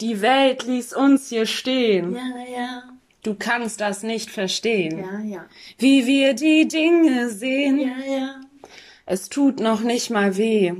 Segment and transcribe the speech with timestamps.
[0.00, 2.14] Die Welt ließ uns hier stehen.
[2.14, 2.82] Ja, ja.
[3.22, 4.98] Du kannst das nicht verstehen.
[4.98, 5.44] Ja, ja.
[5.78, 7.78] Wie wir die Dinge sehen.
[7.78, 8.40] Ja, ja.
[9.06, 10.74] Es tut noch nicht mal weh.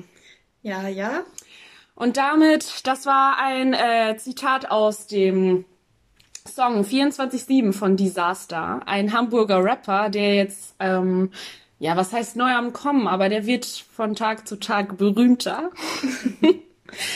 [0.63, 1.23] Ja, ja.
[1.95, 5.65] Und damit, das war ein äh, Zitat aus dem
[6.47, 8.81] Song 24-7 von Disaster.
[8.87, 11.31] Ein Hamburger Rapper, der jetzt, ähm,
[11.79, 15.71] ja, was heißt neu am Kommen, aber der wird von Tag zu Tag berühmter.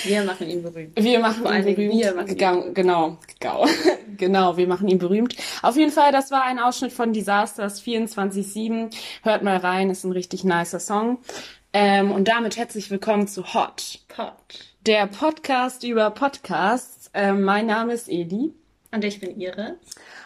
[0.05, 0.93] Wir machen ihn berühmt.
[1.03, 1.95] Wir machen Vor ihn berühmt.
[1.95, 3.67] wir machen ihn Genau, gau.
[4.17, 5.35] genau, wir machen ihn berühmt.
[5.63, 8.95] Auf jeden Fall, das war ein Ausschnitt von Disasters 24-7.
[9.23, 11.19] Hört mal rein, ist ein richtig nicer Song.
[11.73, 14.33] Ähm, und damit herzlich willkommen zu Hot, Pot.
[14.87, 17.11] der Podcast über Podcasts.
[17.15, 18.53] Ähm, mein Name ist Eli.
[18.91, 19.77] Und ich bin Iris.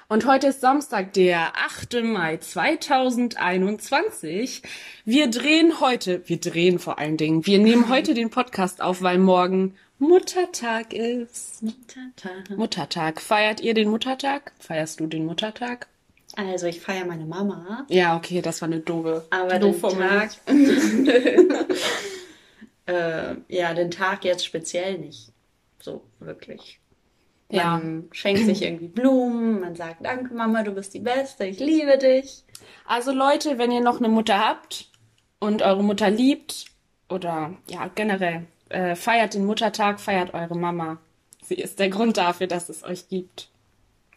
[0.09, 2.03] Und heute ist Samstag, der 8.
[2.03, 4.63] Mai 2021.
[5.05, 9.19] Wir drehen heute, wir drehen vor allen Dingen, wir nehmen heute den Podcast auf, weil
[9.19, 11.63] morgen Muttertag ist.
[11.63, 12.51] Muttertag.
[12.57, 13.21] Muttertag.
[13.21, 14.53] Feiert ihr den Muttertag?
[14.59, 15.87] Feierst du den Muttertag?
[16.35, 17.87] Also ich feiere meine Mama.
[17.89, 19.27] Ja, okay, das war eine doofe.
[19.31, 19.99] Aber doof den.
[19.99, 20.31] Tag.
[22.87, 25.33] äh, ja, den Tag jetzt speziell nicht.
[25.81, 26.82] So, wirklich.
[27.53, 27.77] Ja.
[27.77, 31.99] Man schenkt sich irgendwie Blumen, man sagt, danke Mama, du bist die Beste, ich liebe
[31.99, 32.45] dich.
[32.87, 34.91] Also Leute, wenn ihr noch eine Mutter habt
[35.39, 36.67] und eure Mutter liebt
[37.11, 40.99] oder ja generell äh, feiert den Muttertag, feiert eure Mama.
[41.43, 43.51] Sie ist der Grund dafür, dass es euch gibt.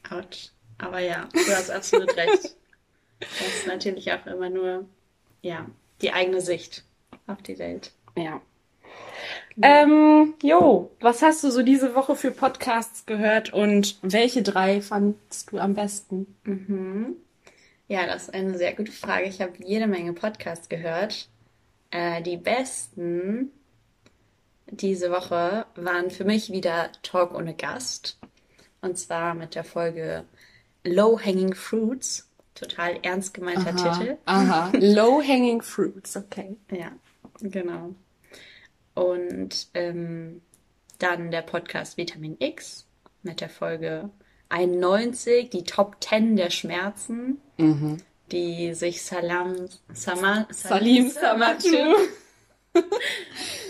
[0.10, 0.52] Autsch.
[0.78, 2.56] Aber ja, du hast absolut recht.
[3.20, 4.86] Das ist natürlich auch immer nur,
[5.42, 5.66] ja,
[6.02, 6.86] die eigene Sicht
[7.28, 7.92] auf die Welt.
[8.18, 8.42] Ja.
[9.62, 15.52] Ähm, jo, was hast du so diese Woche für Podcasts gehört und welche drei fandst
[15.52, 16.28] du am besten?
[17.88, 19.26] Ja, das ist eine sehr gute Frage.
[19.26, 21.30] Ich habe jede Menge Podcasts gehört.
[21.92, 23.52] Äh, die besten
[24.68, 28.18] diese Woche waren für mich wieder Talk ohne Gast.
[28.82, 30.26] Und zwar mit der Folge
[30.84, 32.30] Low Hanging Fruits.
[32.56, 34.18] Total ernst gemeinter Titel.
[34.26, 34.72] Aha.
[34.80, 36.58] Low Hanging Fruits, okay.
[36.72, 36.92] Ja,
[37.42, 37.96] genau.
[38.96, 40.42] Und ähm,
[41.00, 42.88] dann der Podcast Vitamin X
[43.24, 44.10] mit der Folge
[44.50, 47.42] 91, die Top 10 der Schmerzen,
[48.32, 51.96] die sich Salam, Sama, Salim Samatu.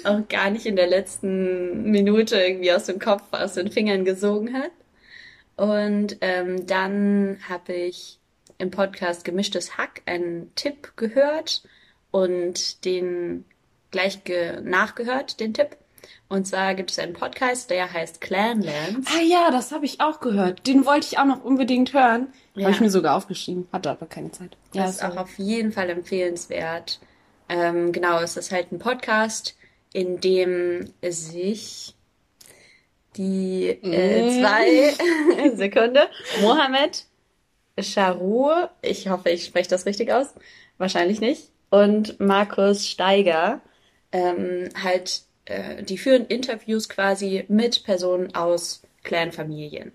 [0.03, 4.53] auch gar nicht in der letzten Minute irgendwie aus dem Kopf, aus den Fingern gesogen
[4.53, 4.72] hat.
[5.56, 8.19] Und ähm, dann habe ich
[8.57, 11.63] im Podcast Gemischtes Hack einen Tipp gehört
[12.12, 13.46] und den
[13.95, 15.78] gleich ge nachgehört, den Tipp.
[16.28, 19.09] Und zwar gibt es einen Podcast, der heißt Clanlands.
[19.16, 20.67] Ah ja, das habe ich auch gehört.
[20.67, 22.28] Den wollte ich auch noch unbedingt hören.
[22.56, 22.63] Ja.
[22.63, 24.57] Habe ich mir sogar aufgeschrieben, hatte aber keine Zeit.
[24.73, 25.19] Ja, Das ist auch sorry.
[25.19, 27.00] auf jeden Fall empfehlenswert.
[27.47, 29.56] Ähm, genau, es ist halt ein Podcast,
[29.94, 31.95] in dem sich
[33.16, 34.94] die äh, zwei
[35.56, 36.09] Sekunde
[36.41, 37.06] Mohammed
[37.79, 40.27] Sharour, ich hoffe, ich spreche das richtig aus,
[40.77, 43.62] wahrscheinlich nicht, und Markus Steiger
[44.15, 49.91] ähm, halt, äh, die führen Interviews quasi mit Personen aus Clanfamilien,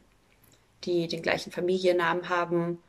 [0.84, 2.82] die den gleichen Familiennamen haben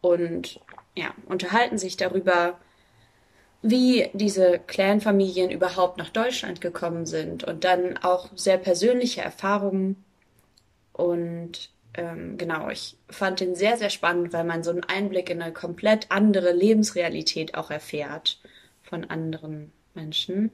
[0.00, 0.60] und
[0.94, 2.60] ja, unterhalten sich darüber,
[3.62, 10.04] wie diese Clanfamilien überhaupt nach Deutschland gekommen sind und dann auch sehr persönliche Erfahrungen.
[10.92, 15.42] Und ähm, genau, ich fand den sehr, sehr spannend, weil man so einen Einblick in
[15.42, 18.38] eine komplett andere Lebensrealität auch erfährt
[18.82, 20.52] von anderen Menschen.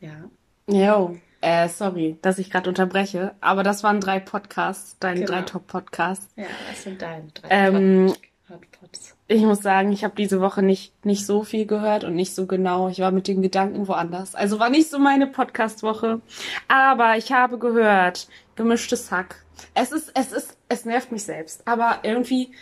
[0.00, 0.30] Ja.
[0.68, 5.32] Jo, äh, sorry, dass ich gerade unterbreche, aber das waren drei Podcasts, deine Genau.
[5.32, 6.28] drei Top-Podcasts.
[6.36, 8.12] Ja, was sind deine drei Ähm,
[8.48, 9.16] Hotpots?
[9.28, 12.46] Ich muss sagen, ich habe diese Woche nicht, nicht so viel gehört und nicht so
[12.46, 12.88] genau.
[12.88, 14.34] Ich war mit den Gedanken woanders.
[14.34, 16.20] Also war nicht so meine Podcast-Woche.
[16.68, 19.44] Aber ich habe gehört, gemischtes Hack.
[19.74, 21.66] Es ist, es ist, es nervt mich selbst.
[21.66, 22.52] Aber irgendwie,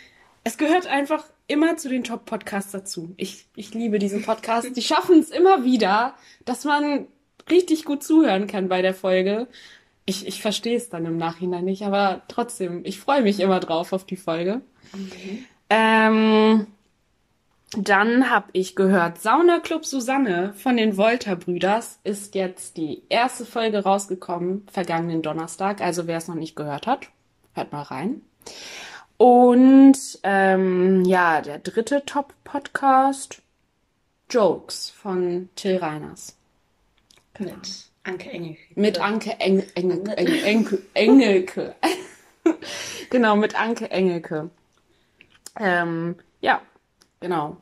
[0.43, 3.13] es gehört einfach immer zu den Top-Podcasts dazu.
[3.17, 4.75] Ich, ich liebe diesen Podcast.
[4.75, 7.05] Die schaffen es immer wieder, dass man
[7.49, 9.47] richtig gut zuhören kann bei der Folge.
[10.05, 13.91] Ich, ich verstehe es dann im Nachhinein nicht, aber trotzdem, ich freue mich immer drauf
[13.91, 14.61] auf die Folge.
[15.69, 16.67] Ähm,
[17.77, 23.45] dann habe ich gehört, Sauna Club Susanne von den Wolter Brüders ist jetzt die erste
[23.45, 25.81] Folge rausgekommen, vergangenen Donnerstag.
[25.81, 27.09] Also wer es noch nicht gehört hat,
[27.53, 28.21] hört mal rein.
[29.17, 33.41] Und ähm, ja, der dritte Top-Podcast,
[34.29, 36.37] Jokes von Till Reiners.
[37.39, 38.57] Mit Anke Engel.
[38.75, 41.75] Mit Anke Eng Engel Eng Enke Engelke.
[43.09, 44.49] genau, mit Anke Engelke.
[45.59, 46.61] Ähm, ja,
[47.19, 47.57] genau.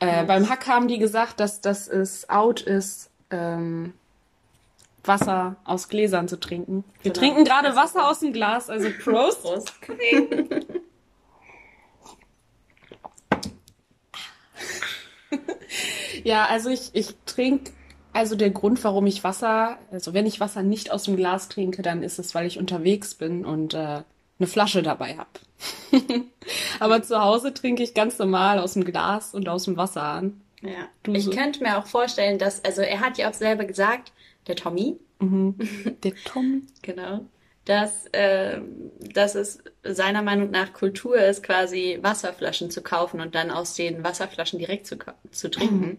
[0.00, 3.94] Äh, beim Hack haben die gesagt, dass das ist out ist, ähm,
[5.04, 6.84] Wasser aus Gläsern zu trinken.
[7.02, 7.20] Wir Genau.
[7.20, 9.42] trinken gerade Wasser aus dem Glas, also Prost.
[9.42, 9.72] Prost.
[16.24, 17.72] Ja, also ich, ich trinke,
[18.18, 21.82] also der Grund, warum ich Wasser, also wenn ich Wasser nicht aus dem Glas trinke,
[21.82, 24.02] dann ist es, weil ich unterwegs bin und äh,
[24.40, 25.30] eine Flasche dabei habe.
[26.80, 30.40] Aber zu Hause trinke ich ganz normal aus dem Glas und aus dem Wasserhahn.
[30.62, 30.88] Ja.
[31.04, 31.30] Du Ich so?
[31.30, 34.12] könnte mir auch vorstellen, dass, also er hat ja auch selber gesagt,
[34.48, 36.66] der Tommy, Der Tom.
[36.82, 37.20] genau,
[37.66, 38.60] dass, äh,
[39.14, 44.02] dass es seiner Meinung nach Kultur ist, quasi Wasserflaschen zu kaufen und dann aus den
[44.02, 44.96] Wasserflaschen direkt zu,
[45.30, 45.98] zu trinken.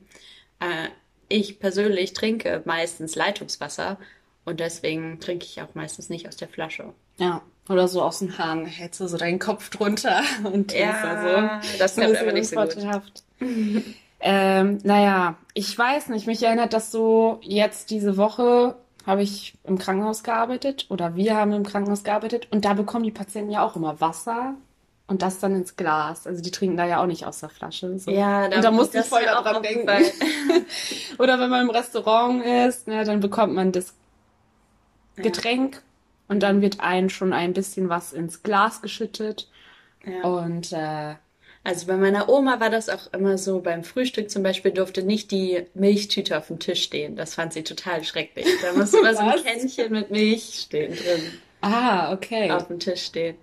[0.60, 0.90] Äh,
[1.30, 3.98] ich persönlich trinke meistens Leitungswasser
[4.46, 6.94] und deswegen trinke ich auch meistens nicht aus der Flasche.
[7.18, 7.42] Ja.
[7.70, 11.78] Oder so aus dem Hahn hältst du so deinen Kopf drunter und Ja, da so.
[11.78, 12.76] das klappt aber nicht so gut.
[14.22, 19.78] ähm, naja, ich weiß nicht, mich erinnert das so, jetzt diese Woche habe ich im
[19.78, 23.76] Krankenhaus gearbeitet oder wir haben im Krankenhaus gearbeitet und da bekommen die Patienten ja auch
[23.76, 24.56] immer Wasser
[25.10, 26.28] und das dann ins Glas.
[26.28, 27.98] Also die trinken da ja auch nicht aus der Flasche.
[27.98, 28.12] So.
[28.12, 29.88] Ja, und da musste ich voll daran denken.
[31.18, 33.96] Oder wenn man im Restaurant ist, ne, dann bekommt man das
[35.16, 35.82] Getränk
[36.28, 39.50] und dann wird ein schon ein bisschen was ins Glas geschüttet.
[40.06, 40.24] Ja.
[40.24, 41.16] Und äh,
[41.64, 45.32] Also bei meiner Oma war das auch immer so, beim Frühstück zum Beispiel durfte nicht
[45.32, 47.16] die Milchtüte auf dem Tisch stehen.
[47.16, 48.46] Das fand sie total schrecklich.
[48.62, 49.44] Da musste immer so ein?
[49.44, 52.52] Kännchen mit Milch stehen drin, ah, okay.
[52.52, 53.36] auf dem Tisch stehen.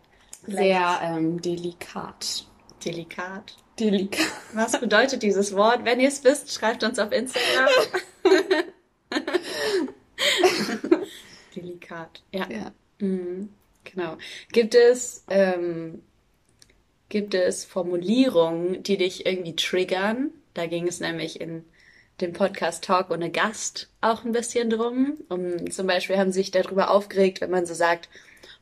[0.46, 2.46] Sehr ähm, delikat.
[2.84, 3.56] Delikat.
[3.78, 4.26] Delikat.
[4.52, 5.84] Was bedeutet dieses Wort?
[5.84, 7.68] Wenn ihr es wisst, schreibt uns auf Instagram.
[11.54, 12.22] Delikat.
[12.32, 12.48] Ja.
[12.50, 12.72] Ja.
[13.00, 13.50] Mhm,
[13.84, 14.16] genau.
[14.52, 16.02] Gibt es, ähm,
[17.08, 20.30] gibt es Formulierungen, die dich irgendwie triggern?
[20.54, 21.64] Da ging es nämlich in
[22.20, 25.18] dem Podcast Talk ohne Gast auch ein bisschen drum.
[25.28, 28.08] Um, zum Beispiel haben sie sich darüber aufgeregt, wenn man so sagt,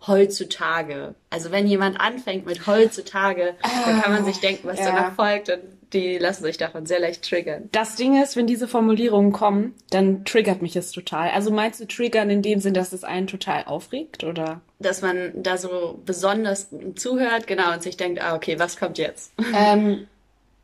[0.06, 1.14] heutzutage.
[1.31, 3.55] Also wenn jemand anfängt mit heutzutage,
[3.87, 4.87] dann kann man sich denken, was ja.
[4.87, 5.61] danach folgt und
[5.93, 7.69] die lassen sich davon sehr leicht triggern.
[7.73, 11.31] Das Ding ist, wenn diese Formulierungen kommen, dann triggert mich es total.
[11.31, 14.61] Also meinst du triggern in dem Sinn, dass es einen total aufregt, oder?
[14.81, 19.32] Dass man da so besonders zuhört, genau, und sich denkt, ah, okay, was kommt jetzt?
[19.55, 20.08] Ähm,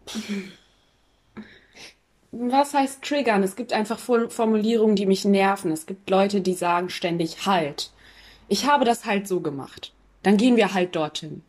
[2.33, 3.43] was heißt triggern?
[3.43, 5.73] Es gibt einfach Fo- Formulierungen, die mich nerven.
[5.73, 7.91] Es gibt Leute, die sagen ständig halt.
[8.51, 9.93] Ich habe das halt so gemacht.
[10.23, 11.43] Dann gehen wir halt dorthin.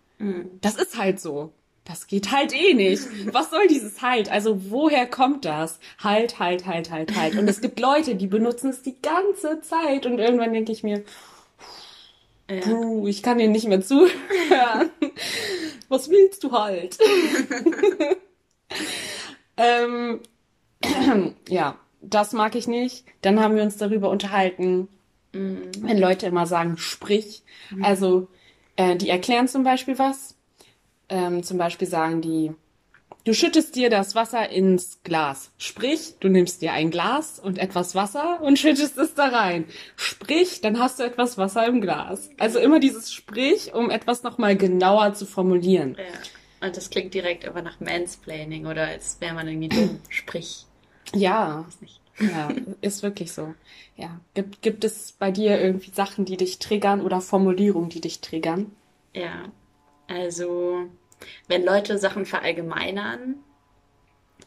[0.61, 1.51] Das ist halt so.
[1.83, 3.01] Das geht halt eh nicht.
[3.33, 4.31] Was soll dieses halt?
[4.31, 5.79] Also woher kommt das?
[6.01, 7.35] Halt, halt, halt, halt, halt.
[7.37, 11.03] Und es gibt Leute, die benutzen es die ganze Zeit und irgendwann denke ich mir,
[12.49, 12.59] Ja.
[12.61, 14.91] puh, ich kann dir nicht mehr zuhören.
[15.89, 16.99] Was willst du halt?
[19.57, 20.19] ähm,
[21.49, 23.05] ja, das mag ich nicht.
[23.23, 24.87] Dann haben wir uns darüber unterhalten,
[25.33, 27.43] wenn Leute immer sagen, sprich.
[27.81, 28.27] Also,
[28.75, 30.35] äh, die erklären zum Beispiel was.
[31.09, 32.51] Ähm, zum Beispiel sagen die,
[33.25, 35.51] du schüttest dir das Wasser ins Glas.
[35.57, 39.65] Sprich, du nimmst dir ein Glas und etwas Wasser und schüttest es da rein.
[39.95, 42.29] Sprich, dann hast du etwas Wasser im Glas.
[42.39, 45.95] Also immer dieses Sprich, um etwas nochmal genauer zu formulieren.
[45.97, 46.67] Ja.
[46.67, 49.99] Und das klingt direkt aber nach Mansplaining oder als wäre man irgendwie dumm.
[50.09, 50.65] Sprich.
[51.13, 52.00] Ja, Weiß nicht.
[52.19, 52.49] Ja,
[52.81, 53.53] ist wirklich so.
[53.95, 58.21] Ja, gibt, gibt es bei dir irgendwie Sachen, die dich triggern oder Formulierungen, die dich
[58.21, 58.71] triggern?
[59.13, 59.51] Ja.
[60.07, 60.89] Also,
[61.47, 63.35] wenn Leute Sachen verallgemeinern,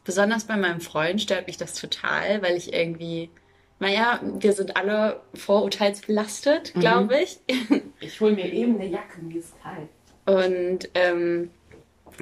[0.04, 3.30] besonders bei meinem Freund stört mich das total, weil ich irgendwie,
[3.78, 7.38] naja, wir sind alle vorurteilsbelastet, glaube ich.
[8.00, 9.88] Ich hol mir eben eine Jacke, mir ist kalt.
[10.26, 11.50] Und ähm,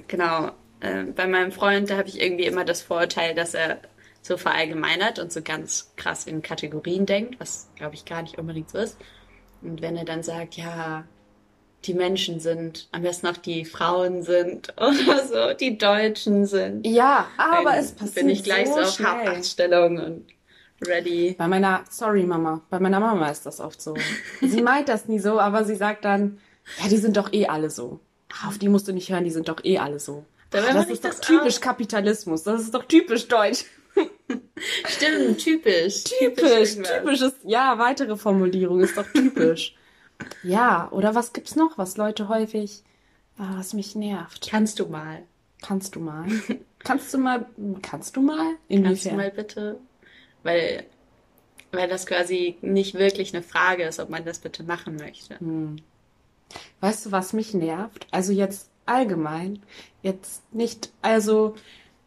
[0.06, 3.80] genau, äh, bei meinem Freund, da habe ich irgendwie immer das Vorurteil, dass er
[4.22, 8.70] so verallgemeinert und so ganz krass in Kategorien denkt, was glaube ich gar nicht unbedingt
[8.70, 8.96] so ist.
[9.60, 11.04] Und wenn er dann sagt, ja,
[11.84, 16.86] die Menschen sind, am besten auch die Frauen sind oder so, die Deutschen sind.
[16.86, 19.28] Ja, aber es passiert bin ich gleich so, so auf schnell.
[19.28, 20.26] Hauptstellung und
[20.86, 21.34] ready.
[21.36, 23.94] Bei meiner, sorry Mama, bei meiner Mama ist das oft so.
[24.40, 26.38] Sie meint das nie so, aber sie sagt dann,
[26.80, 28.00] ja, die sind doch eh alle so.
[28.32, 30.24] Ah, Auf die musst du nicht hören, die sind doch eh alle so.
[30.50, 31.62] Dabei Ah, das ist doch typisch auch.
[31.62, 33.64] Kapitalismus, das ist doch typisch deutsch.
[34.86, 36.04] Stimmt, typisch.
[36.04, 36.98] Typisch, irgendwas.
[36.98, 39.74] typisches, ja, weitere Formulierung ist doch typisch.
[40.42, 42.82] ja, oder was gibt's noch, was Leute häufig,
[43.38, 44.48] ah, was mich nervt?
[44.50, 45.22] Kannst du mal.
[45.60, 46.26] Kannst du mal?
[46.80, 47.46] Kannst du mal,
[47.82, 48.36] kannst du mal?
[48.36, 49.16] Kannst du Inwiefern?
[49.16, 49.78] mal bitte?
[50.42, 50.86] Weil,
[51.70, 55.38] weil das quasi nicht wirklich eine Frage ist, ob man das bitte machen möchte.
[56.80, 58.06] Weißt du, was mich nervt?
[58.10, 59.62] Also jetzt allgemein,
[60.02, 61.54] jetzt nicht, also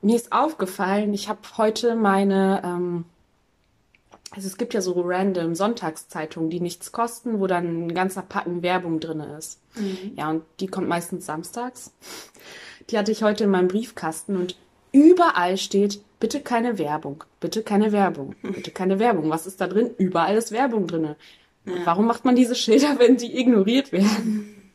[0.06, 3.06] mir ist aufgefallen, ich habe heute meine, ähm,
[4.30, 8.62] also es gibt ja so random Sonntagszeitungen, die nichts kosten, wo dann ein ganzer Packen
[8.62, 9.60] Werbung drin ist.
[10.16, 11.92] Ja, und die kommt meistens samstags.
[12.90, 14.56] Die hatte ich heute in meinem Briefkasten und
[14.92, 19.32] überall steht, bitte keine Werbung, bitte keine Werbung, bitte keine Werbung.
[19.32, 19.90] Was ist da drin?
[19.98, 21.16] Überall ist Werbung drin.
[21.84, 24.72] Warum macht man diese Schilder, wenn die ignoriert werden?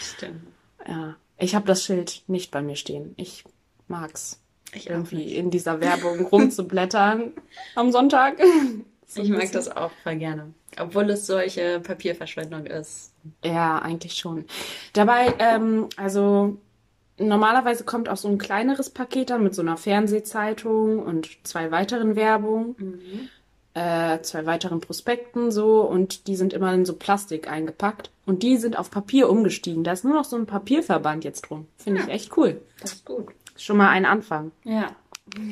[0.00, 0.40] Stimmt.
[0.88, 3.12] Ja, ich habe das Schild nicht bei mir stehen.
[3.18, 3.44] Ich
[3.86, 4.38] mag's.
[4.74, 7.32] Ich irgendwie in dieser Werbung rumzublättern
[7.74, 8.38] am Sonntag.
[9.06, 9.56] So Ich mag bisschen.
[9.56, 10.54] das auch voll gerne.
[10.80, 13.12] Obwohl es solche Papierverschwendung ist.
[13.44, 14.46] Ja, eigentlich schon.
[14.94, 16.56] Dabei, ähm, also
[17.18, 22.16] normalerweise kommt auch so ein kleineres Paket dann mit so einer Fernsehzeitung und zwei weiteren
[22.16, 23.28] Werbungen,
[23.74, 28.56] äh, zwei weiteren Prospekten so und die sind immer in so Plastik eingepackt und die
[28.56, 29.84] sind auf Papier umgestiegen.
[29.84, 31.66] Da ist nur noch so ein Papierverband jetzt drum.
[31.76, 32.60] Finde ich echt cool.
[32.80, 33.26] Das ist gut.
[33.56, 34.52] Schon mal ein Anfang.
[34.64, 34.94] Ja.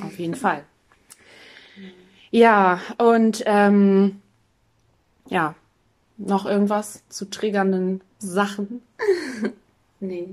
[0.05, 0.65] Auf jeden Fall.
[2.31, 4.21] Ja, und ähm,
[5.29, 5.55] ja,
[6.17, 8.83] noch irgendwas zu triggernden Sachen.
[10.03, 10.29] Nee,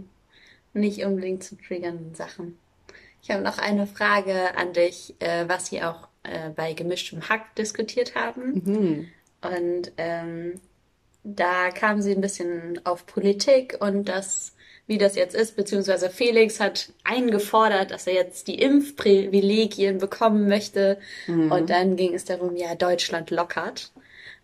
[0.73, 2.57] nicht unbedingt zu triggernden Sachen.
[3.21, 7.53] Ich habe noch eine Frage an dich, äh, was Sie auch äh, bei gemischtem Hack
[7.55, 8.61] diskutiert haben.
[8.63, 9.07] Mhm.
[9.41, 10.61] Und ähm,
[11.25, 14.53] da kamen Sie ein bisschen auf Politik und das,
[14.87, 20.97] wie das jetzt ist, beziehungsweise Felix hat eingefordert, dass er jetzt die Impfprivilegien bekommen möchte.
[21.27, 23.91] Und dann ging es darum, ja, Deutschland lockert.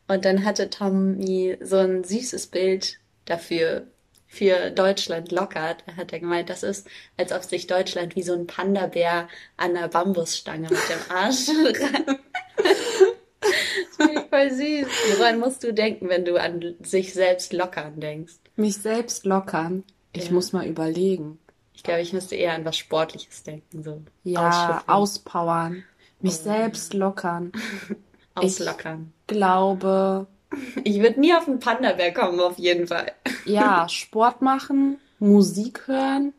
[0.07, 3.87] Und dann hatte Tommy so ein süßes Bild dafür,
[4.33, 5.83] für Deutschland lockert.
[5.85, 9.77] Er hat ja gemeint, das ist, als ob sich Deutschland wie so ein Panda-Bär an
[9.77, 12.17] einer Bambusstange mit dem Arsch ran.
[12.57, 14.87] Das finde ich voll süß.
[15.17, 18.33] Woran musst du denken, wenn du an sich selbst lockern denkst?
[18.55, 19.83] Mich selbst lockern.
[20.13, 20.31] Ich Ja.
[20.33, 21.39] muss mal überlegen.
[21.73, 25.83] Ich glaube, ich müsste eher an was Sportliches denken, so Ja, auspowern.
[26.21, 27.51] Mich selbst lockern.
[28.35, 29.11] auslockern.
[29.27, 30.27] Glaube,
[30.83, 33.11] Ich würde nie auf einen Panda-Bär kommen, auf jeden Fall.
[33.45, 36.33] ja, Sport machen, Musik hören,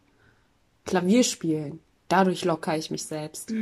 [0.86, 1.80] Klavier spielen.
[2.08, 3.52] Dadurch lockere ich mich selbst.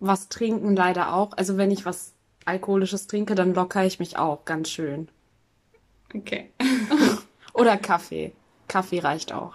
[0.00, 1.32] Was trinken leider auch.
[1.36, 2.12] Also wenn ich was
[2.44, 5.08] Alkoholisches trinke, dann lockere ich mich auch ganz schön.
[6.14, 6.50] Okay.
[7.52, 8.32] Oder Kaffee.
[8.68, 9.54] Kaffee reicht auch.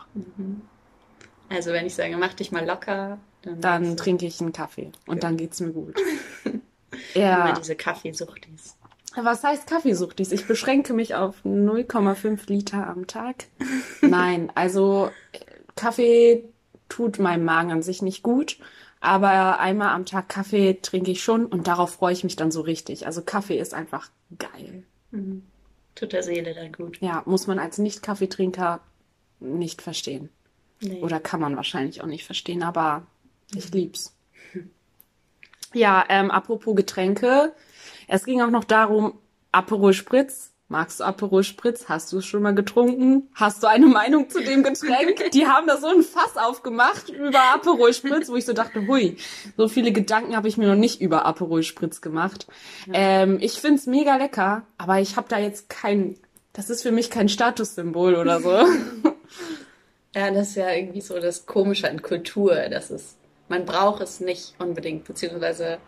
[1.50, 5.24] Also wenn ich sage, mach dich mal locker, dann, Dann trinke ich einen Kaffee und
[5.24, 5.96] dann geht's mir gut.
[6.44, 6.62] immer
[7.14, 7.52] Ja.
[7.54, 8.76] diese Kaffeesuchtis.
[9.22, 10.32] Was heißt Kaffeesuchtis?
[10.32, 13.46] Ich beschränke mich auf 0,5 Liter am Tag.
[14.02, 15.40] Nein, also äh,
[15.76, 16.46] Kaffee
[16.90, 18.58] tut meinem Magen an sich nicht gut,
[19.02, 22.62] aber einmal am Tag Kaffee trinke ich schon und darauf freue ich mich dann so
[22.62, 23.06] richtig.
[23.06, 24.84] Also Kaffee ist einfach geil.
[25.96, 27.00] Tut der Seele dann gut.
[27.02, 28.80] Ja, muss man als Nicht-Kaffeetrinker
[29.44, 30.30] nicht verstehen.
[30.82, 31.02] Nee.
[31.02, 33.06] Oder kann man wahrscheinlich auch nicht verstehen, aber
[33.56, 34.16] ich lieb's.
[35.74, 37.54] Ja, ähm, apropos Getränke.
[38.08, 39.14] Es ging auch noch darum,
[39.52, 40.52] Aperol Spritz.
[40.70, 41.88] Magst du Aperol Spritz?
[41.88, 43.30] Hast du es schon mal getrunken?
[43.36, 45.30] Hast du eine Meinung zu dem Getränk?
[45.34, 49.18] Die haben da so ein Fass aufgemacht über Aperol Spritz, wo ich so dachte, hui,
[49.58, 52.48] so viele Gedanken habe ich mir noch nicht über Aperol Spritz gemacht.
[52.92, 56.18] Ähm, ich find's mega lecker, aber ich habe da jetzt kein,
[56.54, 58.66] das ist für mich kein Statussymbol oder so.
[60.16, 62.56] Ja, das ist ja irgendwie so das Komische an Kultur.
[62.70, 63.18] Das ist,
[63.50, 65.80] man braucht es nicht unbedingt, beziehungsweise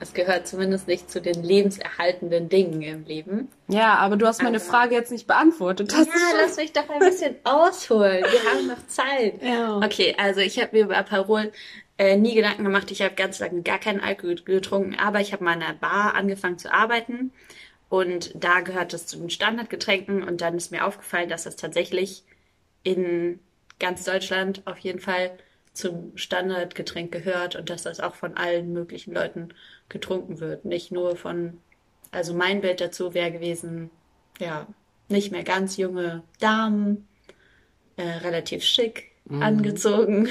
[0.00, 3.48] es gehört zumindest nicht zu den lebenserhaltenden Dingen im Leben.
[3.68, 5.92] Ja, aber du hast meine Also- Frage jetzt nicht beantwortet.
[5.92, 8.24] Das ja, lass mich doch ein bisschen ausholen.
[8.24, 9.42] Wir haben noch Zeit.
[9.42, 9.76] Ja.
[9.78, 11.52] Okay, also ich habe mir über Parol
[11.96, 12.90] äh, nie Gedanken gemacht.
[12.90, 16.14] Ich habe ganz lange gar keinen Alkohol getrunken, aber ich habe mal in einer Bar
[16.14, 17.32] angefangen zu arbeiten
[17.88, 22.24] und da gehört es zu den Standardgetränken und dann ist mir aufgefallen, dass das tatsächlich
[22.84, 23.40] in
[23.80, 25.32] ganz Deutschland auf jeden Fall
[25.72, 29.48] zum Standardgetränk gehört und dass das auch von allen möglichen Leuten
[29.88, 30.64] getrunken wird.
[30.64, 31.58] Nicht nur von,
[32.12, 33.90] also mein Bild dazu wäre gewesen,
[34.38, 34.68] ja,
[35.08, 37.08] nicht mehr ganz junge Damen,
[37.96, 39.10] äh, relativ schick
[39.40, 40.28] angezogen.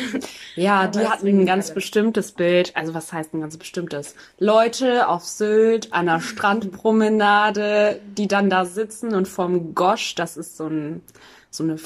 [0.56, 1.76] Ja, die hatten ein ganz alle.
[1.76, 2.76] bestimmtes Bild.
[2.76, 4.16] Also was heißt ein ganz bestimmtes?
[4.38, 10.58] Leute auf Sylt an der Strandpromenade, die dann da sitzen und vom Gosch, das ist
[10.58, 11.02] so ein
[11.50, 11.78] so eine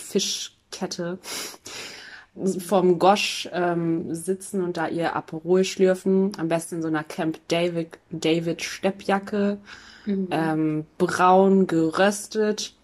[0.72, 1.20] Fischkette,
[2.60, 6.34] vom Gosch ähm, sitzen und da ihr Aperol schlürfen.
[6.38, 9.58] Am besten in so einer Camp David David Steppjacke,
[10.06, 12.76] ähm, braun geröstet.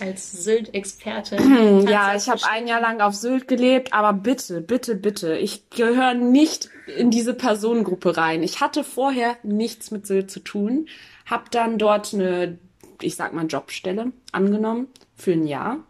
[0.00, 1.36] Als Sylt-Experte.
[1.88, 6.14] Ja, ich habe ein Jahr lang auf Sylt gelebt, aber bitte, bitte, bitte, ich gehöre
[6.14, 8.42] nicht in diese Personengruppe rein.
[8.42, 10.86] Ich hatte vorher nichts mit Sylt zu tun,
[11.26, 12.58] habe dann dort eine,
[13.00, 15.80] ich sag mal, Jobstelle angenommen für ein Jahr.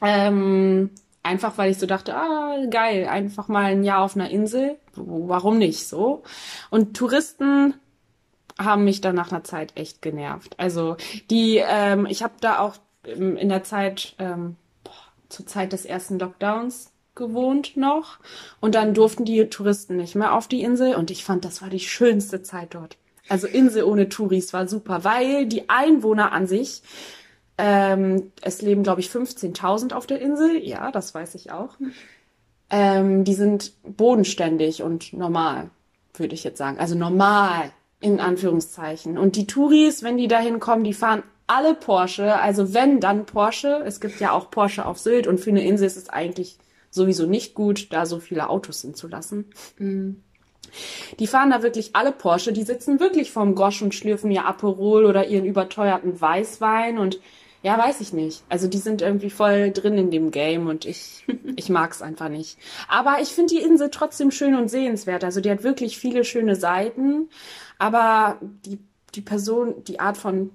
[0.00, 0.90] Ähm,
[1.22, 4.76] einfach weil ich so dachte, ah, geil, einfach mal ein Jahr auf einer Insel.
[4.94, 6.22] Warum nicht so?
[6.70, 7.74] Und Touristen
[8.58, 10.54] haben mich dann nach einer Zeit echt genervt.
[10.58, 10.96] Also
[11.30, 14.56] die, ähm, ich habe da auch ähm, in der Zeit, ähm,
[15.28, 18.18] zur Zeit des ersten Lockdowns gewohnt noch
[18.60, 21.70] und dann durften die Touristen nicht mehr auf die Insel und ich fand, das war
[21.70, 22.96] die schönste Zeit dort.
[23.28, 26.82] Also Insel ohne Touris war super, weil die Einwohner an sich,
[27.58, 31.76] ähm, es leben glaube ich 15.000 auf der Insel, ja, das weiß ich auch.
[32.70, 35.70] Ähm, die sind bodenständig und normal,
[36.14, 36.78] würde ich jetzt sagen.
[36.78, 37.70] Also normal
[38.00, 39.16] in Anführungszeichen.
[39.16, 42.34] Und die Touris, wenn die dahin kommen, die fahren alle Porsche.
[42.36, 43.82] Also wenn, dann Porsche.
[43.84, 46.58] Es gibt ja auch Porsche auf Sylt und für eine Insel ist es eigentlich
[46.90, 49.46] sowieso nicht gut, da so viele Autos hinzulassen.
[49.78, 50.22] Mhm.
[51.18, 55.04] Die fahren da wirklich alle Porsche, die sitzen wirklich vorm Gosch und schlürfen ihr Aperol
[55.04, 57.20] oder ihren überteuerten Weißwein und
[57.64, 58.44] ja, weiß ich nicht.
[58.50, 61.24] Also die sind irgendwie voll drin in dem Game und ich,
[61.56, 62.58] ich mag's einfach nicht.
[62.88, 65.24] Aber ich finde die Insel trotzdem schön und sehenswert.
[65.24, 67.30] Also die hat wirklich viele schöne Seiten,
[67.78, 68.78] aber die,
[69.14, 70.50] die Person, die Art von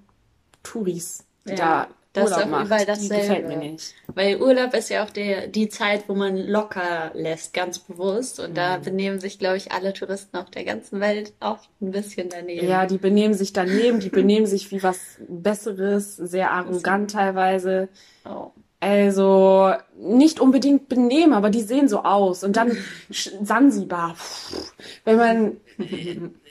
[0.61, 1.55] Touris, die ja.
[1.55, 2.65] da das Urlaub ist macht.
[2.65, 3.13] Überall dasselbe.
[3.13, 3.93] Die gefällt mir nicht.
[4.07, 8.39] Weil Urlaub ist ja auch der, die Zeit, wo man locker lässt, ganz bewusst.
[8.39, 8.55] Und mhm.
[8.55, 12.67] da benehmen sich, glaube ich, alle Touristen auf der ganzen Welt oft ein bisschen daneben.
[12.67, 17.89] Ja, die benehmen sich daneben, die benehmen sich wie was Besseres, sehr arrogant teilweise.
[18.25, 18.51] Oh.
[18.81, 22.43] Also nicht unbedingt benehmen, aber die sehen so aus.
[22.43, 22.75] Und dann
[23.43, 24.15] Sansibar.
[25.03, 25.57] Wenn man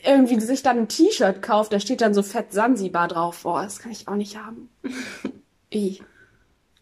[0.05, 3.43] irgendwie sich dann ein T-Shirt kauft, da steht dann so fett Sansibar drauf.
[3.43, 4.69] Boah, das kann ich auch nicht haben.
[5.73, 6.01] I.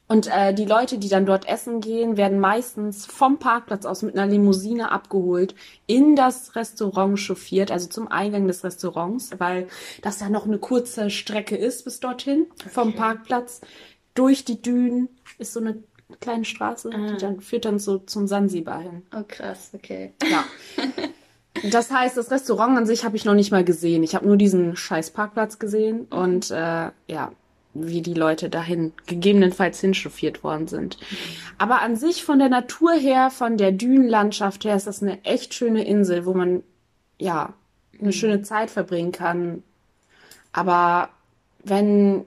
[0.08, 4.16] Und äh, die Leute, die dann dort essen gehen, werden meistens vom Parkplatz aus mit
[4.16, 9.66] einer Limousine abgeholt, in das Restaurant chauffiert, also zum Eingang des Restaurants, weil
[10.02, 12.68] das ja noch eine kurze Strecke ist bis dorthin, okay.
[12.68, 13.62] vom Parkplatz
[14.14, 15.82] durch die Dünen ist so eine
[16.20, 17.12] kleine Straße, ah.
[17.12, 19.02] die dann führt dann so zum Sansibar hin.
[19.14, 20.12] Oh krass, okay.
[20.30, 20.44] Ja.
[21.70, 24.02] Das heißt, das Restaurant an sich habe ich noch nicht mal gesehen.
[24.02, 27.32] Ich habe nur diesen scheiß Parkplatz gesehen und äh, ja,
[27.82, 30.98] wie die Leute dahin gegebenenfalls hinchauffiert worden sind.
[31.58, 35.54] Aber an sich von der Natur her, von der Dünenlandschaft her, ist das eine echt
[35.54, 36.62] schöne Insel, wo man
[37.18, 37.54] ja
[38.00, 39.62] eine schöne Zeit verbringen kann.
[40.52, 41.10] Aber
[41.64, 42.24] wenn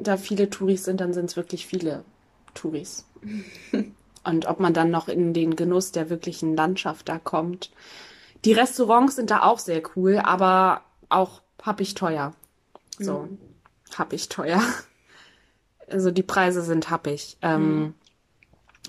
[0.00, 2.04] da viele Touris sind, dann sind es wirklich viele
[2.54, 3.06] Touris.
[4.24, 7.70] Und ob man dann noch in den Genuss der wirklichen Landschaft da kommt.
[8.44, 11.42] Die Restaurants sind da auch sehr cool, aber auch
[11.80, 12.34] ich teuer.
[12.98, 13.20] So.
[13.20, 13.38] Mhm
[13.98, 14.62] happig teuer.
[15.90, 17.38] Also die Preise sind happig.
[17.40, 17.94] Ähm, mhm.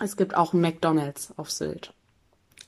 [0.02, 1.93] Es gibt auch McDonalds auf Sylt.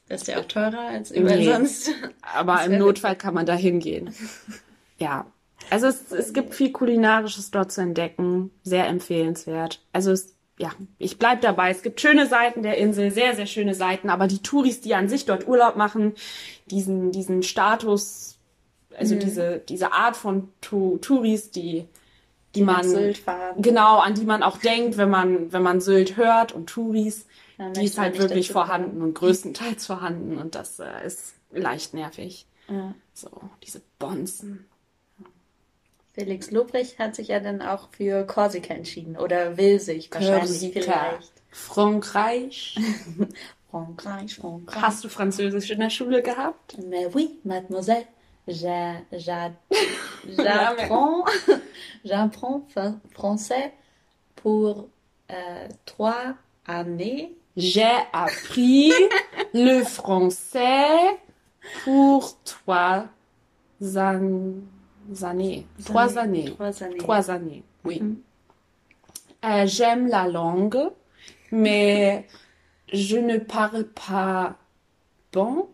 [0.08, 1.52] Das ist ja auch teurer als überall nee.
[1.52, 1.92] sonst.
[2.22, 4.14] Aber im Notfall kann man da hingehen.
[4.98, 5.26] ja.
[5.70, 8.52] Also es, es gibt viel Kulinarisches dort zu entdecken.
[8.64, 9.82] Sehr empfehlenswert.
[9.94, 11.72] Also es, ja, ich bleib dabei.
[11.72, 14.10] Es gibt schöne Seiten der Insel, sehr, sehr schöne Seiten.
[14.10, 16.14] Aber die Touris, die an sich dort Urlaub machen,
[16.66, 18.38] diesen, diesen Status,
[18.98, 19.20] also mhm.
[19.20, 21.88] diese, diese Art von tu Touris, die
[22.56, 23.14] die man
[23.58, 27.26] genau an die man auch denkt, wenn man wenn man Sylt hört und Touris,
[27.76, 32.46] die ist halt wirklich vorhanden und größtenteils vorhanden und das äh, ist leicht nervig.
[32.68, 32.94] Ja.
[33.14, 33.30] So
[33.64, 34.66] diese Bonzen.
[36.14, 41.32] Felix Lobrecht hat sich ja dann auch für Korsika entschieden oder will sich wahrscheinlich vielleicht.
[41.50, 42.78] Frankreich.
[43.72, 44.82] Frankreich, Frankreich.
[44.82, 46.78] Hast du Französisch in der Schule gehabt?
[46.90, 48.06] Mais oui, mademoiselle.
[50.38, 51.24] J'apprends
[52.06, 52.66] j'apprends
[53.14, 53.74] français
[54.36, 54.90] pour
[55.32, 57.36] euh, trois années.
[57.58, 58.92] J'ai appris
[59.54, 61.20] le français
[61.84, 63.06] pour trois
[63.96, 64.60] an
[65.24, 65.68] années.
[65.86, 66.46] Trois années.
[66.56, 66.98] Trois années.
[66.98, 68.00] Trois années, oui.
[68.02, 68.16] Mm
[69.44, 69.50] -hmm.
[69.50, 70.92] euh, J'aime la langue,
[71.52, 72.28] mais
[72.94, 74.56] je ne parle pas
[75.34, 75.70] bon,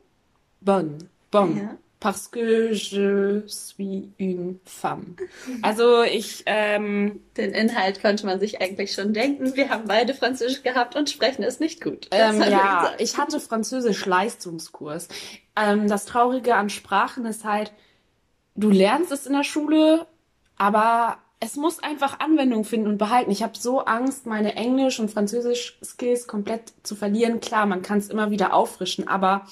[0.62, 0.98] bonne,
[1.32, 1.56] bonne.
[1.56, 1.87] Yeah.
[2.00, 5.16] Parce que je suis une femme.
[5.64, 6.44] Also ich.
[6.46, 9.56] Ähm, Den Inhalt konnte man sich eigentlich schon denken.
[9.56, 12.08] Wir haben beide Französisch gehabt und sprechen es nicht gut.
[12.12, 15.08] Ähm, ja, ich hatte Französisch Leistungskurs.
[15.56, 17.72] Ähm, das Traurige an Sprachen ist halt,
[18.56, 20.06] du lernst es in der Schule,
[20.58, 23.30] aber es muss einfach Anwendung finden und behalten.
[23.30, 27.40] Ich habe so Angst, meine Englisch- und Französisch-Skills komplett zu verlieren.
[27.40, 29.48] Klar, man kann es immer wieder auffrischen, aber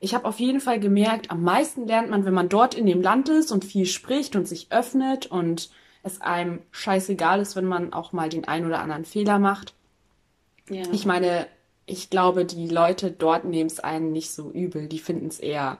[0.00, 3.02] ich habe auf jeden Fall gemerkt, am meisten lernt man, wenn man dort in dem
[3.02, 5.70] Land ist und viel spricht und sich öffnet und
[6.02, 9.74] es einem scheißegal ist, wenn man auch mal den ein oder anderen Fehler macht.
[10.70, 10.84] Ja.
[10.92, 11.46] Ich meine,
[11.86, 14.88] ich glaube, die Leute dort nehmen es einen nicht so übel.
[14.88, 15.78] Die finden es eher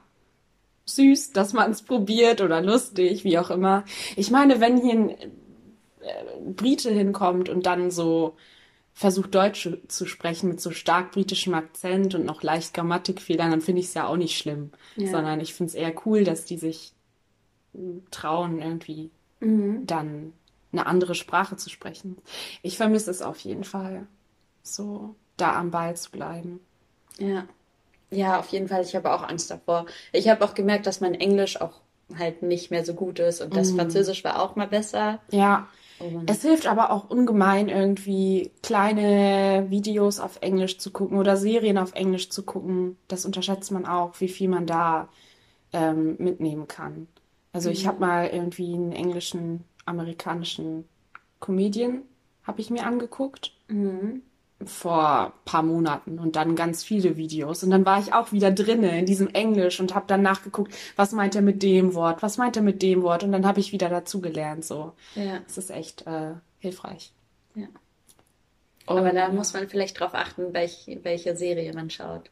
[0.87, 3.85] süß, dass man es probiert oder lustig, wie auch immer.
[4.17, 5.27] Ich meine, wenn hier ein äh,
[6.41, 8.37] Brite hinkommt und dann so
[8.99, 13.81] versucht Deutsch zu sprechen mit so stark britischem Akzent und noch leicht Grammatikfehlern, dann finde
[13.81, 14.73] ich es ja auch nicht schlimm.
[14.97, 15.13] Ja.
[15.13, 16.93] Sondern ich finde es eher cool, dass die sich
[18.11, 19.87] trauen, irgendwie Mhm.
[19.87, 20.33] dann
[20.73, 22.19] eine andere Sprache zu sprechen.
[22.63, 24.07] Ich vermisse es auf jeden Fall,
[24.65, 26.59] so da am Ball zu bleiben.
[27.19, 27.47] Ja.
[28.11, 28.83] Ja, auf jeden Fall.
[28.83, 29.87] Ich habe auch Angst davor.
[30.13, 31.81] Ich habe auch gemerkt, dass mein Englisch auch
[32.17, 33.77] halt nicht mehr so gut ist und das Mhm.
[33.77, 35.21] Französisch war auch mal besser.
[35.31, 35.69] Ja,
[36.27, 41.95] Es hilft aber auch ungemein, irgendwie kleine Videos auf Englisch zu gucken oder Serien auf
[41.95, 42.97] Englisch zu gucken.
[43.09, 45.09] Das unterschätzt man auch, wie viel man da
[45.73, 47.09] ähm, mitnehmen kann.
[47.53, 50.85] Also ich habe mal irgendwie einen englischen, amerikanischen
[51.41, 52.03] Comedian,
[52.45, 53.53] habe ich mir angeguckt.
[53.69, 54.23] mhm.
[54.65, 57.63] Vor ein paar Monaten und dann ganz viele Videos.
[57.63, 61.13] Und dann war ich auch wieder drinne in diesem Englisch und habe dann nachgeguckt, was
[61.13, 63.23] meint er mit dem Wort, was meint er mit dem Wort.
[63.23, 64.65] Und dann habe ich wieder dazugelernt.
[64.65, 65.41] So, ja.
[65.47, 67.13] es ist echt äh, hilfreich.
[67.55, 67.67] Ja.
[68.87, 72.31] Und, Aber da muss man vielleicht drauf achten, welch, welche Serie man schaut.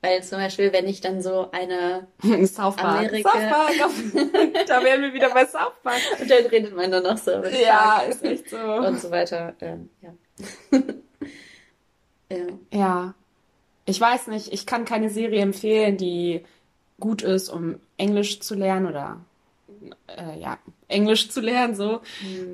[0.00, 2.06] Weil zum Beispiel, wenn ich dann so eine,
[2.46, 3.12] South Park.
[3.12, 3.74] Amerika- South Park.
[4.68, 6.00] da wären wir wieder bei South Park.
[6.20, 7.32] und dann redet man nur noch so.
[7.44, 8.56] Ja, ist echt so.
[8.86, 9.54] Und so weiter.
[9.60, 10.12] Ähm, ja.
[12.30, 12.46] Ja.
[12.72, 13.14] Ja.
[13.84, 16.44] Ich weiß nicht, ich kann keine Serie empfehlen, die
[17.00, 19.20] gut ist, um Englisch zu lernen oder
[20.08, 22.00] äh, ja, Englisch zu lernen, so.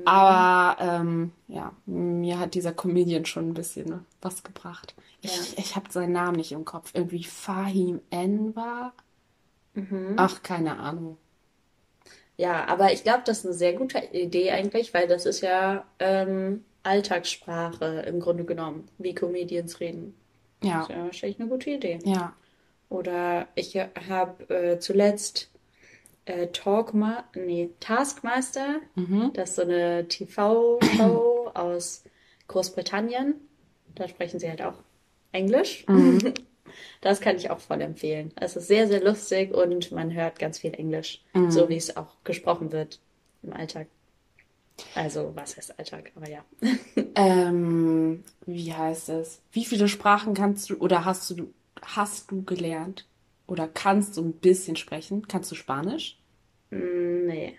[0.05, 4.95] Aber ähm, ja, mir hat dieser Comedian schon ein bisschen was gebracht.
[5.21, 6.91] Ich, ich habe seinen Namen nicht im Kopf.
[6.93, 8.93] Irgendwie Fahim Enver?
[9.73, 10.13] Mhm.
[10.17, 11.17] Ach, keine Ahnung.
[12.37, 15.85] Ja, aber ich glaube, das ist eine sehr gute Idee eigentlich, weil das ist ja
[15.99, 20.15] ähm, Alltagssprache im Grunde genommen, wie Comedians reden.
[20.63, 21.99] Ja, Das ist ja wahrscheinlich eine gute Idee.
[22.05, 22.33] ja.
[22.87, 25.49] Oder ich habe äh, zuletzt
[26.25, 29.31] äh, Talkma nee, Taskmaster, Mhm.
[29.33, 32.03] das ist so eine TV-Show aus
[32.47, 33.35] Großbritannien.
[33.95, 34.75] Da sprechen sie halt auch
[35.31, 35.85] Englisch.
[35.87, 36.33] Mhm.
[36.99, 38.31] Das kann ich auch voll empfehlen.
[38.35, 41.49] Es ist sehr, sehr lustig und man hört ganz viel Englisch, Mhm.
[41.51, 42.99] so wie es auch gesprochen wird
[43.43, 43.87] im Alltag.
[44.93, 46.11] Also, was heißt Alltag?
[46.15, 46.43] Aber ja.
[47.15, 49.41] Ähm, wie heißt es?
[49.51, 53.05] Wie viele Sprachen kannst du oder hast du hast du gelernt
[53.47, 55.27] oder kannst du ein bisschen sprechen?
[55.27, 56.17] Kannst du Spanisch?
[56.71, 57.57] Mm, Nee,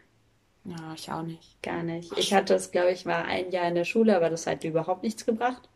[0.64, 1.62] Ja, ich auch nicht.
[1.62, 2.12] gar nicht.
[2.18, 5.02] Ich hatte es, glaube ich, mal ein Jahr in der Schule, aber das hat überhaupt
[5.02, 5.68] nichts gebracht.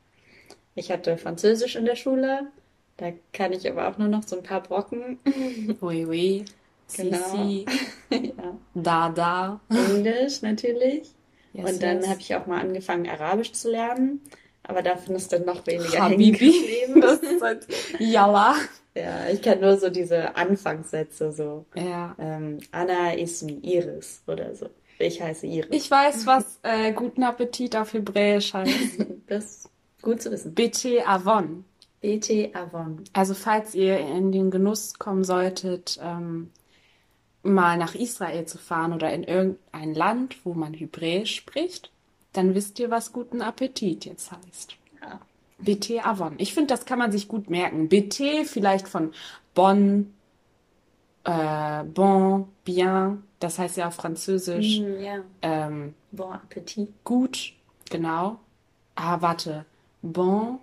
[0.74, 2.48] Ich hatte Französisch in der Schule.
[2.96, 5.18] Da kann ich aber auch nur noch so ein paar Brocken.
[5.80, 6.44] Oui, oui.
[6.86, 7.16] Si, Genau.
[7.18, 7.66] si.
[8.10, 8.56] Ja.
[8.74, 9.60] Da, da.
[9.70, 11.10] Englisch natürlich.
[11.52, 12.08] Yes, Und dann yes.
[12.08, 14.20] habe ich auch mal angefangen, Arabisch zu lernen.
[14.62, 16.54] Aber davon ist dann noch weniger Habibi.
[17.00, 17.66] Das ist halt
[17.98, 18.54] Yalla.
[18.94, 21.64] Ja, ich kann nur so diese Anfangssätze so.
[21.74, 22.14] Ja.
[22.18, 24.68] Ähm, Anna ist mi Iris oder so.
[24.98, 25.70] Ich heiße Iris.
[25.70, 29.06] Ich weiß, was äh, guten Appetit auf Hebräisch heißt.
[29.26, 29.70] Das ist
[30.02, 30.54] gut zu wissen.
[30.54, 31.64] Bitte Avon.
[32.00, 33.04] BT Avon.
[33.12, 36.50] Also falls ihr in den Genuss kommen solltet, ähm,
[37.42, 41.90] mal nach Israel zu fahren oder in irgendein Land, wo man Hebräisch spricht,
[42.32, 44.76] dann wisst ihr, was guten Appetit jetzt heißt.
[45.02, 45.20] Ja.
[45.58, 46.34] BT Avon.
[46.38, 47.88] Ich finde, das kann man sich gut merken.
[47.88, 49.12] BT vielleicht von
[49.54, 50.12] Bon,
[51.24, 55.16] äh, bon, bien, das heißt ja auf Französisch Mm, ja.
[55.42, 56.88] ähm, Bon Appetit.
[57.04, 57.52] gut,
[57.90, 58.38] genau.
[58.94, 59.64] Ah, warte.
[60.02, 60.58] Bon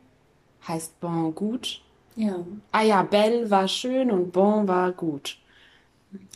[0.68, 1.82] heißt bon gut.
[2.16, 2.36] Ja.
[2.72, 5.38] Ah ja, belle war schön und bon war gut.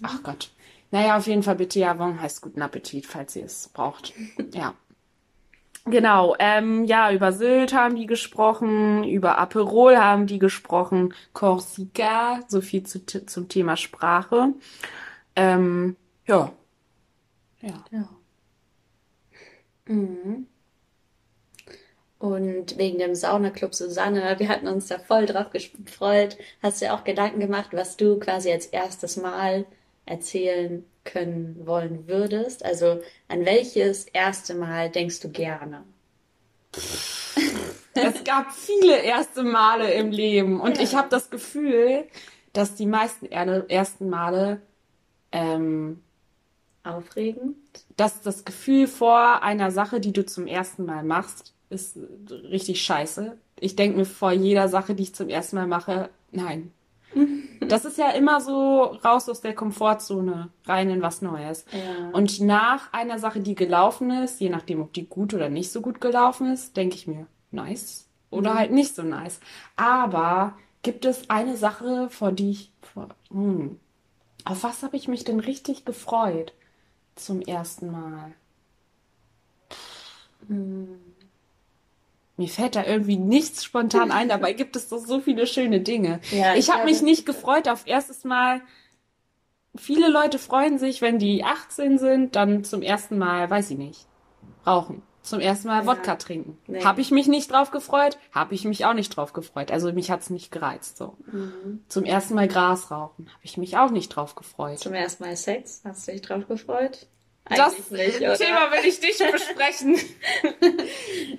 [0.04, 0.52] Ach Gott.
[0.92, 4.14] Naja, auf jeden Fall bitte avant heißt guten Appetit, falls ihr es braucht.
[4.54, 4.74] Ja.
[5.86, 12.62] Genau, ähm, ja, über Sylt haben die gesprochen, über Aperol haben die gesprochen, Corsica, so
[12.62, 14.54] viel zu, zum Thema Sprache.
[15.36, 15.96] Ähm,
[16.28, 16.52] ja.
[17.62, 17.84] Ja.
[17.92, 18.10] Ja.
[19.88, 20.48] Mhm.
[22.22, 26.38] Und wegen dem Saunaclub Susanne, wir hatten uns da voll drauf gefreut.
[26.62, 29.66] Hast du ja auch Gedanken gemacht, was du quasi als erstes Mal
[30.06, 32.64] erzählen können wollen würdest?
[32.64, 35.84] Also an welches erste Mal denkst du gerne?
[37.96, 40.84] Es gab viele erste Male im Leben und Ja.
[40.84, 42.06] ich habe das Gefühl,
[42.54, 44.62] dass die meisten er- ersten Male,
[45.32, 46.04] ähm,
[46.84, 47.56] Aufregend?
[47.98, 51.98] dass das Gefühl vor einer Sache, die du zum ersten Mal machst, ist
[52.30, 53.38] richtig scheiße.
[53.60, 56.72] Ich denke mir vor jeder Sache, die ich zum ersten Mal mache, nein.
[57.68, 61.64] Das ist ja immer so raus aus der Komfortzone, rein in was Neues.
[61.72, 62.10] Ja.
[62.12, 65.80] Und nach einer Sache, die gelaufen ist, je nachdem, ob die gut oder nicht so
[65.80, 69.40] gut gelaufen ist, denke ich mir, nice oder halt nicht so nice.
[69.76, 73.80] Aber gibt es eine Sache, vor die ich, vor, hm,
[74.44, 76.54] auf was habe ich mich denn richtig gefreut
[77.16, 78.34] zum ersten Mal?
[82.42, 86.20] Mir fällt da irgendwie nichts spontan ein, dabei gibt es doch so viele schöne Dinge.
[86.32, 88.62] Ja, ich habe mich nicht gefreut auf erstes Mal
[89.76, 94.06] viele Leute freuen sich, wenn die 18 sind, dann zum ersten Mal, weiß ich nicht,
[94.66, 95.02] rauchen.
[95.24, 95.86] Zum ersten Mal Ja.
[95.86, 96.58] Wodka trinken.
[96.66, 96.84] Nee.
[96.84, 98.18] Habe ich mich nicht drauf gefreut?
[98.32, 99.72] Habe ich mich auch nicht drauf gefreut.
[99.72, 100.98] Also mich hat's nicht gereizt.
[100.98, 101.16] So.
[101.32, 101.84] Mhm.
[101.90, 103.28] Zum ersten Mal Gras rauchen.
[103.28, 104.80] Habe ich mich auch nicht drauf gefreut.
[104.80, 105.82] Zum ersten Mal Sex.
[105.84, 107.06] Hast du dich drauf gefreut?
[107.46, 108.20] Das nicht?
[108.20, 109.98] Thema will ich nicht besprechen.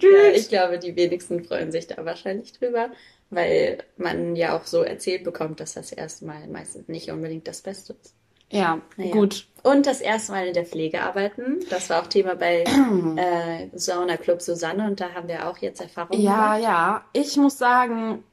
[0.00, 2.90] Ja, ich glaube, die wenigsten freuen sich da wahrscheinlich drüber,
[3.30, 7.60] weil man ja auch so erzählt bekommt, dass das erste Mal meistens nicht unbedingt das
[7.62, 8.14] Beste ist.
[8.50, 9.12] ja, Naja.
[9.12, 9.46] gut.
[9.62, 11.60] Und das erste Mal in der Pflege arbeiten.
[11.70, 12.64] Das war auch Thema bei
[13.16, 16.62] äh, Sauna Club Susanne und da haben wir auch jetzt Erfahrungen Ja, gemacht.
[16.62, 17.04] ja.
[17.12, 18.24] Ich muss sagen,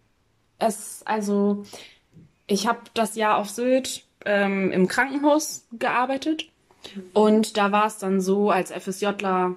[0.57, 1.63] es, also,
[2.47, 6.45] ich habe das Jahr auf Sylt ähm, im Krankenhaus gearbeitet.
[7.13, 9.55] Und da war es dann so, als FSJler,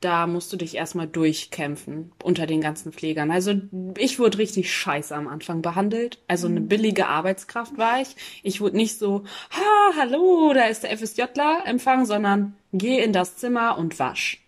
[0.00, 3.30] da musst du dich erstmal durchkämpfen unter den ganzen Pflegern.
[3.30, 3.54] Also
[3.96, 6.18] ich wurde richtig scheiße am Anfang behandelt.
[6.28, 8.14] Also eine billige Arbeitskraft war ich.
[8.42, 13.36] Ich wurde nicht so, ha, hallo, da ist der FSJler empfangen, sondern geh in das
[13.36, 14.42] Zimmer und wasch.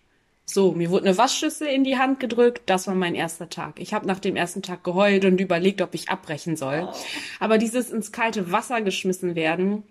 [0.45, 2.61] So, mir wurde eine Waschschüssel in die Hand gedrückt.
[2.67, 3.79] Das war mein erster Tag.
[3.79, 6.87] Ich habe nach dem ersten Tag geheult und überlegt, ob ich abbrechen soll.
[7.39, 9.83] Aber dieses ins kalte Wasser geschmissen werden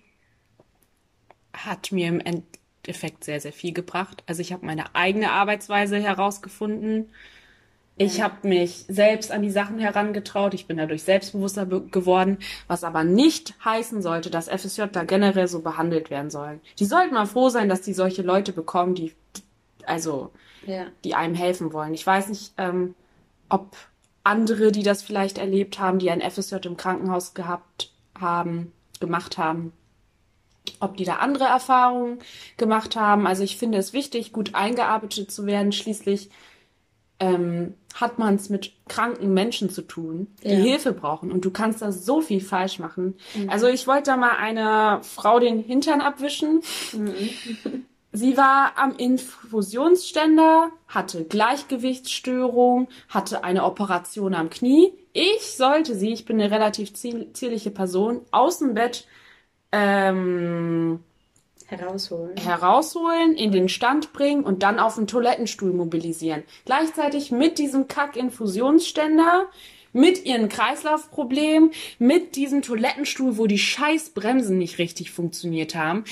[1.65, 4.23] hat mir im Endeffekt sehr, sehr viel gebracht.
[4.27, 7.11] Also ich habe meine eigene Arbeitsweise herausgefunden.
[7.99, 10.53] Ich habe mich selbst an die Sachen herangetraut.
[10.53, 15.49] Ich bin dadurch selbstbewusster be- geworden, was aber nicht heißen sollte, dass FSJ da generell
[15.49, 16.61] so behandelt werden sollen.
[16.79, 19.13] Die sollten mal froh sein, dass die solche Leute bekommen, die
[19.87, 20.31] also
[20.67, 20.87] Ja.
[21.05, 21.95] die einem helfen wollen.
[21.95, 22.95] Ich weiß nicht, ähm,
[23.49, 23.77] ob
[24.25, 29.73] andere, die das vielleicht erlebt haben, die ein FSJ im Krankenhaus gehabt haben, gemacht haben,
[30.81, 32.19] ob die da andere Erfahrungen
[32.57, 33.27] gemacht haben.
[33.27, 35.73] Also ich finde es wichtig, gut eingearbeitet zu werden.
[35.73, 36.31] Schließlich
[37.19, 40.57] ähm, hat man es mit kranken Menschen zu tun, die Ja.
[40.57, 41.33] Hilfe brauchen.
[41.33, 43.15] Und du kannst da so viel falsch machen.
[43.49, 46.61] Also ich wollte da mal einer Frau den Hintern abwischen.
[48.13, 54.93] Sie war am Infusionsständer, hatte Gleichgewichtsstörung, hatte eine Operation am Knie.
[55.13, 59.07] Ich sollte sie, ich bin eine relativ zierliche Person, aus dem Bett
[59.73, 61.01] ähm,
[61.67, 62.37] Herausholen.
[62.37, 66.45] herausholen, in den Stand bringen und dann auf den Toilettenstuhl mobilisieren.
[66.65, 69.47] Gleichzeitig mit diesem Kack-Infusionsständer,
[69.93, 76.05] mit ihren Kreislaufproblemen, mit diesem Toilettenstuhl, wo die scheiß Bremsen nicht richtig funktioniert haben.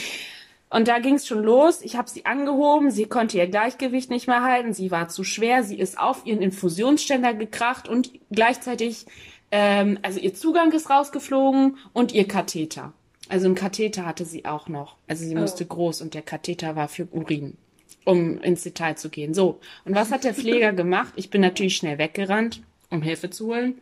[0.70, 1.82] Und da ging es schon los.
[1.82, 2.90] Ich habe sie angehoben.
[2.90, 4.72] Sie konnte ihr Gleichgewicht nicht mehr halten.
[4.72, 5.62] Sie war zu schwer.
[5.62, 9.06] Sie ist auf ihren Infusionsständer gekracht und gleichzeitig,
[9.52, 12.92] ähm, also ihr Zugang ist rausgeflogen und ihr Katheter.
[13.28, 14.96] Also einen Katheter hatte sie auch noch.
[15.06, 17.56] Also sie musste groß und der Katheter war für Urin,
[18.04, 19.34] um ins Detail zu gehen.
[19.34, 21.14] So, und was hat der Pfleger gemacht?
[21.16, 23.80] Ich bin natürlich schnell weggerannt, um Hilfe zu holen.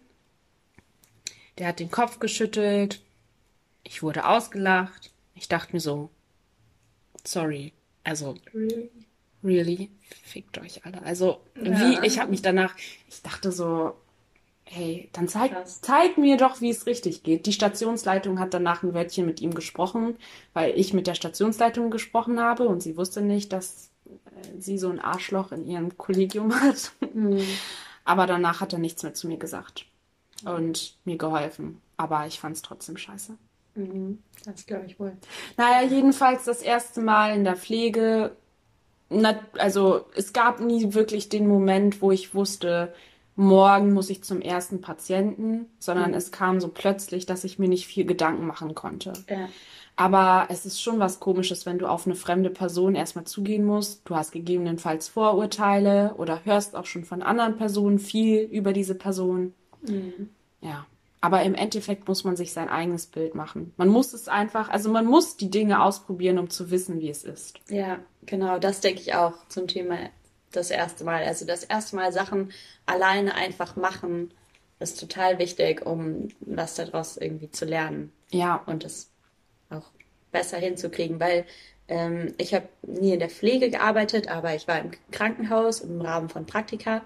[1.59, 3.03] Der hat den Kopf geschüttelt.
[3.85, 5.11] Ich wurde ausgelacht.
[5.35, 6.09] Ich dachte mir so,
[7.25, 7.73] sorry.
[8.05, 8.37] Also,
[9.43, 9.91] really?
[10.25, 11.03] Fickt euch alle.
[11.03, 12.75] Also, wie, ich habe mich danach,
[13.09, 13.95] ich dachte so,
[14.73, 17.45] hey, dann zeig, zeig mir doch, wie es richtig geht.
[17.45, 20.17] Die Stationsleitung hat danach ein Wörtchen mit ihm gesprochen,
[20.55, 24.89] weil ich mit der Stationsleitung gesprochen habe und sie wusste nicht, dass äh, sie so
[24.89, 26.93] ein Arschloch in ihrem Kollegium hat.
[28.05, 29.85] Aber danach hat er nichts mehr zu mir gesagt
[30.47, 31.83] und mir geholfen.
[31.99, 33.37] Aber ich fand es trotzdem scheiße.
[33.75, 34.21] Mhm.
[34.47, 35.13] Das glaube ich wohl.
[35.59, 38.35] Naja, jedenfalls das erste Mal in der Pflege.
[39.11, 42.95] Na, also es gab nie wirklich den Moment, wo ich wusste,
[43.37, 47.87] morgen muss ich zum ersten Patienten, sondern es kam so plötzlich, dass ich mir nicht
[47.87, 49.13] viel Gedanken machen konnte.
[49.29, 49.49] Ja.
[49.97, 54.03] Aber es ist schon was Komisches, wenn du auf eine fremde Person erstmal zugehen musst.
[54.09, 59.55] Du hast gegebenenfalls Vorurteile oder hörst auch schon von anderen Personen viel über diese Person.
[60.61, 60.87] Ja.
[61.21, 63.73] Aber im Endeffekt muss man sich sein eigenes Bild machen.
[63.77, 67.23] Man muss es einfach, also man muss die Dinge ausprobieren, um zu wissen, wie es
[67.23, 67.61] ist.
[67.69, 69.99] Ja, genau, das denke ich auch zum Thema
[70.57, 71.25] das erste Mal.
[71.25, 72.53] Also das erste Mal Sachen
[72.87, 74.33] alleine einfach machen,
[74.79, 79.11] ist total wichtig, um was daraus irgendwie zu lernen Ja, und es
[79.71, 79.91] auch
[80.33, 81.47] besser hinzukriegen, weil
[81.89, 86.29] ähm, ich habe nie in der Pflege gearbeitet, aber ich war im Krankenhaus im Rahmen
[86.29, 87.03] von Praktika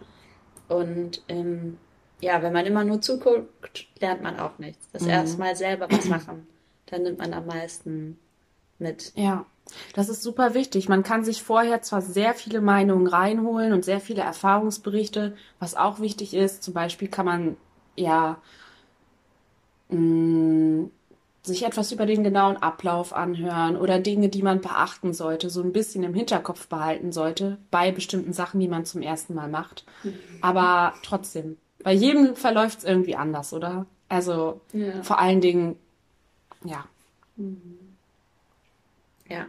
[0.69, 1.79] und ähm,
[2.21, 4.89] ja, wenn man immer nur zuguckt, lernt man auch nichts.
[4.93, 6.47] Das erste Mal selber was machen,
[6.87, 8.19] dann nimmt man am meisten
[8.79, 9.13] mit.
[9.17, 9.45] ja.
[9.95, 10.89] Das ist super wichtig.
[10.89, 16.01] Man kann sich vorher zwar sehr viele Meinungen reinholen und sehr viele Erfahrungsberichte, was auch
[16.01, 16.63] wichtig ist.
[16.63, 17.57] Zum Beispiel kann man
[17.97, 18.39] ja
[19.89, 20.89] mh,
[21.43, 25.73] sich etwas über den genauen Ablauf anhören oder Dinge, die man beachten sollte, so ein
[25.73, 29.85] bisschen im Hinterkopf behalten sollte bei bestimmten Sachen, die man zum ersten Mal macht.
[30.41, 33.87] Aber trotzdem, bei jedem verläuft es irgendwie anders, oder?
[34.09, 35.03] Also Ja.
[35.03, 35.77] vor allen Dingen,
[36.65, 36.85] ja.
[39.29, 39.47] Ja.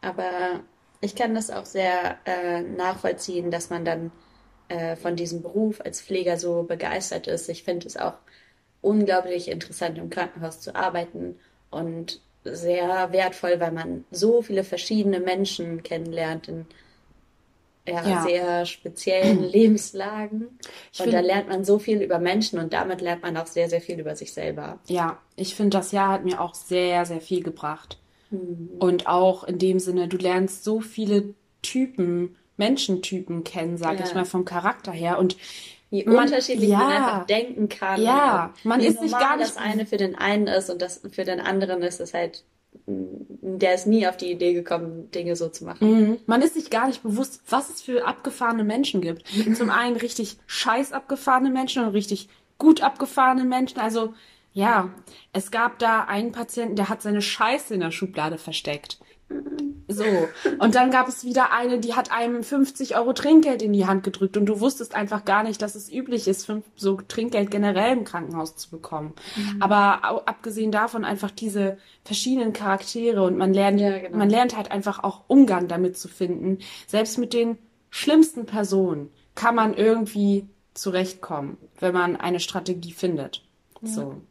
[0.00, 0.60] Aber
[1.00, 4.12] ich kann das auch sehr äh, nachvollziehen, dass man dann
[4.68, 7.48] äh, von diesem Beruf als Pfleger so begeistert ist.
[7.48, 8.14] Ich finde es auch
[8.82, 11.38] unglaublich interessant, im Krankenhaus zu arbeiten
[11.70, 16.66] und sehr wertvoll, weil man so viele verschiedene Menschen kennenlernt in
[17.86, 18.22] ja, ja.
[18.22, 20.58] sehr speziellen Lebenslagen.
[20.92, 23.68] Ich und da lernt man so viel über Menschen und damit lernt man auch sehr,
[23.68, 24.78] sehr viel über sich selber.
[24.86, 27.98] Ja, ich finde, das Jahr hat mir auch sehr, sehr viel gebracht.
[28.30, 28.70] Mhm.
[28.78, 34.06] Und auch in dem Sinne, du lernst so viele Typen, Menschentypen kennen, sag ja.
[34.06, 35.18] ich mal, vom Charakter her.
[35.18, 35.36] Und
[35.90, 38.00] wie man, unterschiedlich ja, man einfach denken kann.
[38.00, 39.48] Ja, man ist sich gar nicht.
[39.48, 42.44] das eine für den einen ist und das für den anderen ist es halt
[42.86, 45.90] der ist nie auf die Idee gekommen, Dinge so zu machen.
[45.90, 46.18] Mhm.
[46.26, 49.24] Man ist sich gar nicht bewusst, was es für abgefahrene Menschen gibt.
[49.56, 53.80] Zum einen richtig scheiß abgefahrene Menschen und richtig gut abgefahrene Menschen.
[53.80, 54.14] Also
[54.52, 54.90] ja,
[55.32, 58.98] es gab da einen Patienten, der hat seine Scheiße in der Schublade versteckt.
[59.86, 60.04] So.
[60.58, 64.04] Und dann gab es wieder eine, die hat einem 50 Euro Trinkgeld in die Hand
[64.04, 68.04] gedrückt und du wusstest einfach gar nicht, dass es üblich ist, so Trinkgeld generell im
[68.04, 69.14] Krankenhaus zu bekommen.
[69.36, 69.62] Mhm.
[69.62, 74.16] Aber abgesehen davon einfach diese verschiedenen Charaktere und man lernt, ja, genau.
[74.16, 76.58] man lernt halt einfach auch Umgang damit zu finden.
[76.86, 77.58] Selbst mit den
[77.90, 83.42] schlimmsten Personen kann man irgendwie zurechtkommen, wenn man eine Strategie findet.
[83.82, 83.88] Ja.
[83.88, 84.22] So.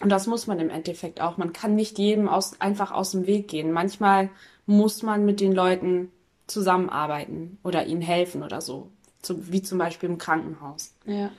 [0.00, 1.36] Und das muss man im Endeffekt auch.
[1.36, 3.72] Man kann nicht jedem aus, einfach aus dem Weg gehen.
[3.72, 4.30] Manchmal
[4.66, 6.10] muss man mit den Leuten
[6.46, 8.90] zusammenarbeiten oder ihnen helfen oder so.
[9.22, 10.94] Zu, wie zum Beispiel im Krankenhaus.
[11.04, 11.30] Ja.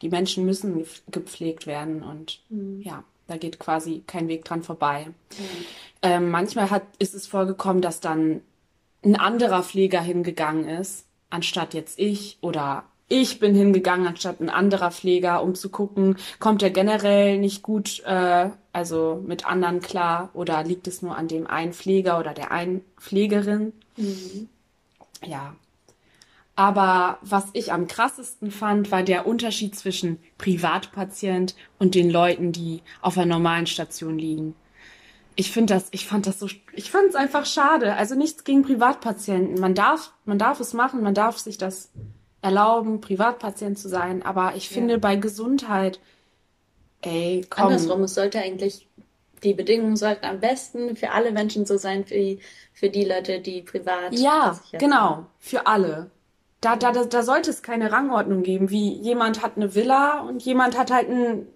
[0.00, 2.80] Die Menschen müssen gepflegt werden und mhm.
[2.82, 5.06] ja, da geht quasi kein Weg dran vorbei.
[5.06, 5.44] Mhm.
[6.02, 8.40] Ähm, manchmal hat, ist es vorgekommen, dass dann
[9.04, 14.90] ein anderer Pfleger hingegangen ist, anstatt jetzt ich oder ich bin hingegangen anstatt ein anderer
[14.90, 20.62] Pfleger, um zu gucken, kommt er generell nicht gut, äh, also mit anderen klar, oder
[20.62, 23.72] liegt es nur an dem einen Pfleger oder der einen Pflegerin?
[23.96, 24.48] Mhm.
[25.24, 25.56] Ja.
[26.54, 32.82] Aber was ich am krassesten fand, war der Unterschied zwischen Privatpatient und den Leuten, die
[33.00, 34.54] auf einer normalen Station liegen.
[35.36, 37.94] Ich finde das, ich fand das so, ich fand es einfach schade.
[37.94, 39.60] Also nichts gegen Privatpatienten.
[39.60, 41.90] Man darf, man darf es machen, man darf sich das
[42.42, 44.22] erlauben, Privatpatient zu sein.
[44.22, 44.98] Aber ich finde ja.
[44.98, 46.00] bei Gesundheit,
[47.02, 47.66] ey, komm.
[47.66, 48.88] Andersrum, es sollte eigentlich,
[49.42, 52.40] die Bedingungen sollten am besten für alle Menschen so sein, wie
[52.72, 54.12] für die Leute, die privat.
[54.12, 56.10] Ja, genau, für alle.
[56.60, 60.42] Da, da, da, da sollte es keine Rangordnung geben, wie jemand hat eine Villa und
[60.42, 61.46] jemand hat halt ein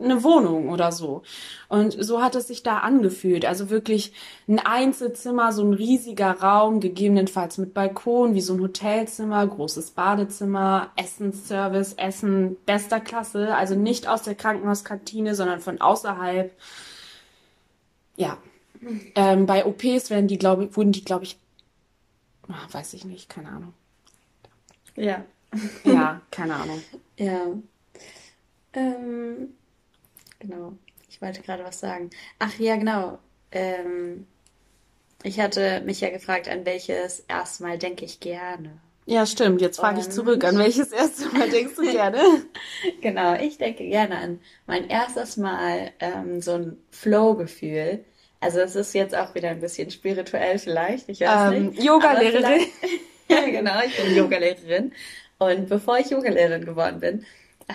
[0.00, 1.22] eine Wohnung oder so.
[1.68, 3.44] Und so hat es sich da angefühlt.
[3.44, 4.12] Also wirklich
[4.46, 10.90] ein Einzelzimmer, so ein riesiger Raum, gegebenenfalls mit Balkon, wie so ein Hotelzimmer, großes Badezimmer,
[10.96, 13.56] Essensservice, Essen bester Klasse.
[13.56, 16.52] Also nicht aus der Krankenhauskantine, sondern von außerhalb.
[18.16, 18.38] Ja.
[19.16, 21.38] Ähm, bei OPs werden die, glaube ich, wurden die, glaube ich,
[22.48, 23.74] ach, weiß ich nicht, keine Ahnung.
[24.94, 25.24] Ja.
[25.84, 26.82] Ja, keine Ahnung.
[27.20, 27.46] Ja.
[28.74, 29.48] Ähm,
[30.38, 30.72] Genau.
[31.10, 32.10] Ich wollte gerade was sagen.
[32.38, 33.18] Ach ja, genau.
[33.50, 34.26] Ähm,
[35.22, 38.78] ich hatte mich ja gefragt, an welches erstmal denke ich gerne.
[39.06, 39.62] Ja, stimmt.
[39.62, 42.20] Jetzt frage ich zurück, an welches erste Mal denkst du gerne?
[43.00, 48.04] genau, ich denke gerne an mein erstes Mal ähm, so ein Flow-Gefühl.
[48.40, 51.82] Also es ist jetzt auch wieder ein bisschen spirituell vielleicht, ich weiß ähm, nicht.
[51.82, 52.66] Yoga-Lehrerin.
[53.28, 54.92] ja, genau, ich bin Yoga-Lehrerin.
[55.38, 57.24] Und bevor ich Yoga-Lehrerin geworden bin,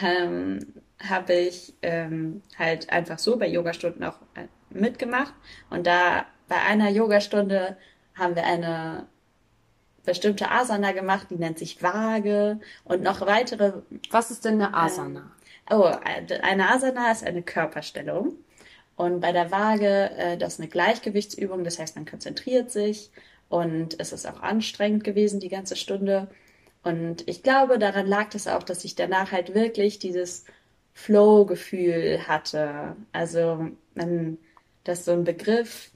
[0.01, 0.59] ähm,
[0.99, 5.33] habe ich ähm, halt einfach so bei Yogastunden auch äh, mitgemacht.
[5.69, 7.77] Und da bei einer Yogastunde
[8.15, 9.07] haben wir eine
[10.05, 13.73] bestimmte Asana gemacht, die nennt sich Waage und noch weitere.
[14.11, 15.31] Was ist denn eine Asana?
[15.69, 15.91] Äh, oh,
[16.41, 18.33] eine Asana ist eine Körperstellung.
[18.95, 23.09] Und bei der Waage, äh, das ist eine Gleichgewichtsübung, das heißt, man konzentriert sich
[23.49, 26.27] und es ist auch anstrengend gewesen, die ganze Stunde.
[26.83, 30.45] Und ich glaube, daran lag es auch, dass ich danach halt wirklich dieses
[30.93, 32.95] Flow-Gefühl hatte.
[33.11, 34.37] Also man,
[34.83, 35.91] das ist so ein Begriff,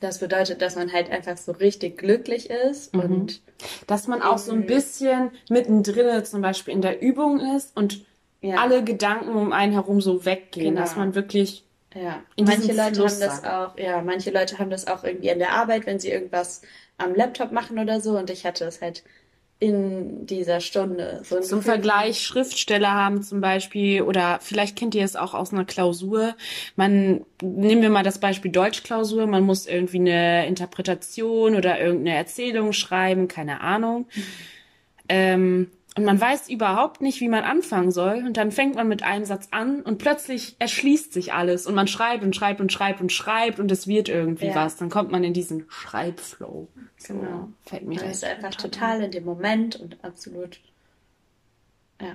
[0.00, 3.00] das bedeutet, dass man halt einfach so richtig glücklich ist mhm.
[3.00, 3.42] und
[3.86, 8.04] dass man auch so ein bisschen mittendrin zum Beispiel in der Übung ist und
[8.40, 8.56] ja.
[8.56, 10.80] alle Gedanken um einen herum so weggehen, genau.
[10.80, 12.22] dass man wirklich ja.
[12.38, 15.52] manche Leute Fluss haben das auch, ja, manche Leute haben das auch irgendwie in der
[15.52, 16.62] Arbeit, wenn sie irgendwas
[16.96, 19.02] am Laptop machen oder so und ich hatte es halt
[19.60, 21.20] in dieser Stunde.
[21.24, 25.64] So zum Vergleich Schriftsteller haben zum Beispiel, oder vielleicht kennt ihr es auch aus einer
[25.64, 26.36] Klausur.
[26.76, 32.72] Man, nehmen wir mal das Beispiel Deutschklausur, man muss irgendwie eine Interpretation oder irgendeine Erzählung
[32.72, 34.06] schreiben, keine Ahnung.
[34.14, 34.22] Mhm.
[35.08, 38.22] Ähm, Und man weiß überhaupt nicht, wie man anfangen soll.
[38.24, 41.66] Und dann fängt man mit einem Satz an und plötzlich erschließt sich alles.
[41.66, 44.54] Und man schreibt und schreibt und schreibt und schreibt und es wird irgendwie Ja.
[44.54, 44.76] was.
[44.76, 46.68] Dann kommt man in diesen Schreibflow.
[46.98, 47.48] So, Genau.
[47.64, 50.60] Fällt mir Man das ist einfach total in dem Moment und absolut,
[52.00, 52.14] ja.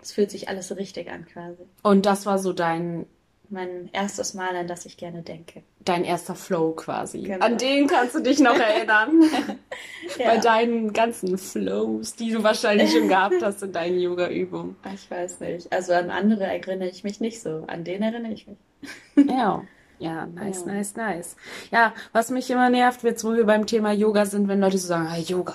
[0.00, 1.64] Es fühlt sich alles richtig an quasi.
[1.82, 3.04] Und das war so dein,
[3.50, 5.62] Mein erstes Mal, an das ich gerne denke.
[5.84, 7.22] dein erster Flow quasi.
[7.22, 7.44] Genau.
[7.44, 9.22] An den kannst du dich noch erinnern.
[10.18, 10.36] Bei Ja.
[10.40, 14.76] deinen ganzen Flows, die du wahrscheinlich schon gehabt hast in deinen Yoga-Übungen.
[14.94, 15.72] Ich weiß nicht.
[15.72, 17.64] Also an andere erinnere ich mich nicht so.
[17.68, 18.58] An den erinnere ich mich.
[19.28, 19.62] Ja.
[20.00, 20.72] Ja, nice, Ja.
[20.74, 21.36] nice, nice.
[21.72, 24.86] Ja, was mich immer nervt, jetzt wo wir beim Thema Yoga sind, wenn Leute so
[24.86, 25.54] sagen, hey, Yoga,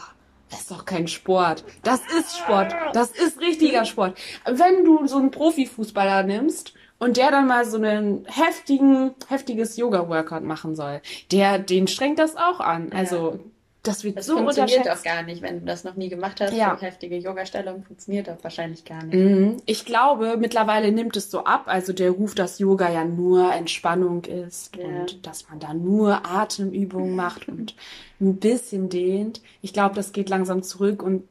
[0.50, 1.64] das ist doch kein Sport.
[1.84, 2.76] Das ist Sport.
[2.94, 4.18] Das ist richtiger Sport.
[4.46, 6.74] Wenn du so einen Profifußballer nimmst
[7.04, 11.01] und der dann mal so einen heftigen, heftiges Yoga-Workout machen soll,
[11.32, 12.91] der, den strengt das auch an.
[12.93, 13.39] Also,
[13.86, 15.01] das wird Das so funktioniert unterschätzt.
[15.01, 16.54] auch gar nicht, wenn du das noch nie gemacht hast.
[16.54, 16.78] Ja.
[16.80, 19.14] So heftige Yoga-Stellung funktioniert doch wahrscheinlich gar nicht.
[19.14, 19.58] Mhm.
[19.66, 21.64] Ich glaube, mittlerweile nimmt es so ab.
[21.66, 24.86] Also der Ruf, dass Yoga ja nur Entspannung ist Ja.
[24.86, 27.76] und dass man da nur Atemübungen macht und
[28.22, 29.41] ein bisschen dehnt.
[29.62, 31.24] Ich glaube, das geht langsam zurück und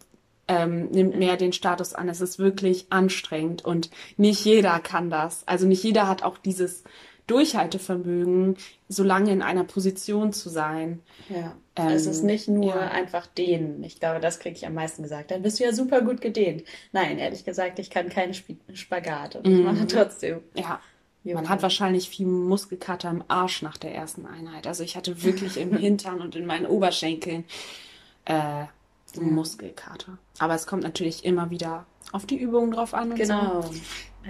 [0.48, 2.08] ähm, nimmt mehr den Status an.
[2.08, 5.46] Es ist wirklich anstrengend und nicht jeder kann das.
[5.46, 6.84] Also nicht jeder hat auch dieses
[7.28, 8.56] Durchhaltevermögen,
[8.88, 11.00] so lange in einer Position zu sein.
[11.28, 11.54] Ja.
[11.76, 12.90] Ähm, es ist nicht nur ja.
[12.90, 13.82] einfach dehnen.
[13.84, 15.30] Ich glaube, das kriege ich am meisten gesagt.
[15.30, 16.64] Dann bist du ja super gut gedehnt.
[16.92, 19.64] Nein, ehrlich gesagt, ich kann keinen Sp Spagat und ich Mhm.
[19.64, 20.40] mache trotzdem.
[20.54, 20.80] Ja,
[21.24, 21.40] Yoga.
[21.40, 24.66] Man hat wahrscheinlich viel Muskelkater im Arsch nach der ersten Einheit.
[24.66, 27.44] Also ich hatte wirklich im Hintern und in meinen Oberschenkeln
[28.24, 28.64] äh,
[29.20, 30.18] Muskelkater.
[30.38, 33.62] Aber es kommt natürlich immer wieder auf die Übungen drauf an und Genau.
[33.62, 33.70] so.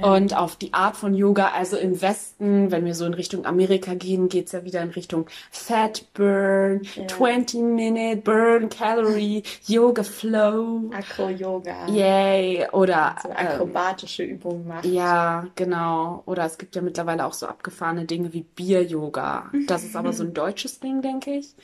[0.00, 1.48] Und auf die Art von Yoga.
[1.48, 5.26] Also im Westen, wenn wir so in Richtung Amerika gehen, geht's ja wieder in Richtung
[5.50, 7.06] Fat Burn, Ja.
[7.08, 10.90] 20 Minute Burn Calorie, Yoga Flow.
[10.94, 11.88] Akro-Yoga.
[11.88, 12.66] Yay.
[12.72, 14.86] Oder So ähm, akrobatische Übungen macht.
[14.86, 16.22] ja, genau.
[16.24, 19.50] Oder es gibt ja mittlerweile auch so abgefahrene Dinge wie Bier-Yoga.
[19.66, 21.54] Das ist aber so ein deutsches Ding, denke ich.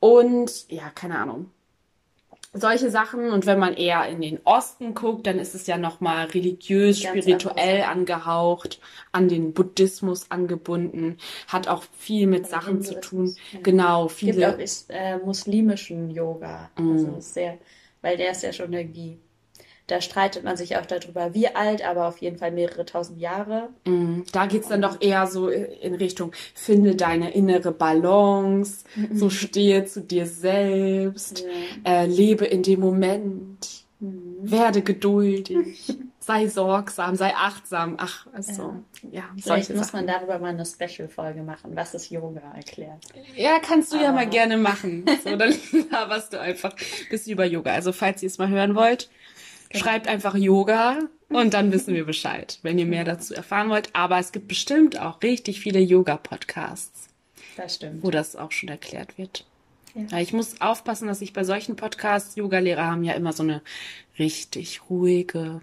[0.00, 1.50] Und ja, keine Ahnung.
[2.58, 3.30] Solche Sachen.
[3.30, 7.08] Und wenn man eher in den Osten guckt, dann ist es ja nochmal religiös, Ganz
[7.24, 8.80] spirituell angehaucht,
[9.12, 13.34] an den Buddhismus angebunden, hat auch viel mit Sachen zu tun.
[13.52, 13.60] Ja.
[13.62, 14.54] Genau, Es gibt viele.
[14.54, 16.70] auch ist, äh, muslimischen Yoga.
[16.74, 17.58] Also ist sehr,
[18.02, 19.18] weil der ist ja schon irgendwie,
[19.88, 23.68] da streitet man sich auch darüber, wie alt, aber auf jeden Fall mehrere tausend Jahre.
[23.86, 29.84] Mm, Da geht's dann doch eher so in Richtung, finde deine innere Balance, so stehe
[29.84, 31.44] zu dir selbst,
[31.84, 37.94] äh, lebe in dem Moment, werde geduldig, sei sorgsam, sei achtsam.
[37.98, 38.74] Ach, also,
[39.10, 40.04] ja, Vielleicht solche muss Sachen.
[40.04, 41.70] man darüber mal eine Special-Folge machen.
[41.74, 43.04] Was ist Yoga erklärt?
[43.36, 45.04] Ja, kannst du ja mal gerne machen.
[45.24, 45.54] So, dann
[45.90, 47.72] laberst du einfach ein bisschen über Yoga.
[47.72, 49.08] Also, falls ihr es mal hören wollt,
[49.74, 50.98] schreibt einfach Yoga
[51.28, 53.94] und dann wissen wir Bescheid, wenn ihr mehr dazu erfahren wollt.
[53.94, 57.08] Aber es gibt bestimmt auch richtig viele Yoga-Podcasts,
[57.56, 58.02] Das stimmt.
[58.02, 59.44] wo das auch schon erklärt wird.
[59.94, 60.02] Ja.
[60.10, 63.62] Ja, ich muss aufpassen, dass ich bei solchen Podcasts, Yoga-Lehrer haben ja immer so eine
[64.18, 65.62] richtig ruhige,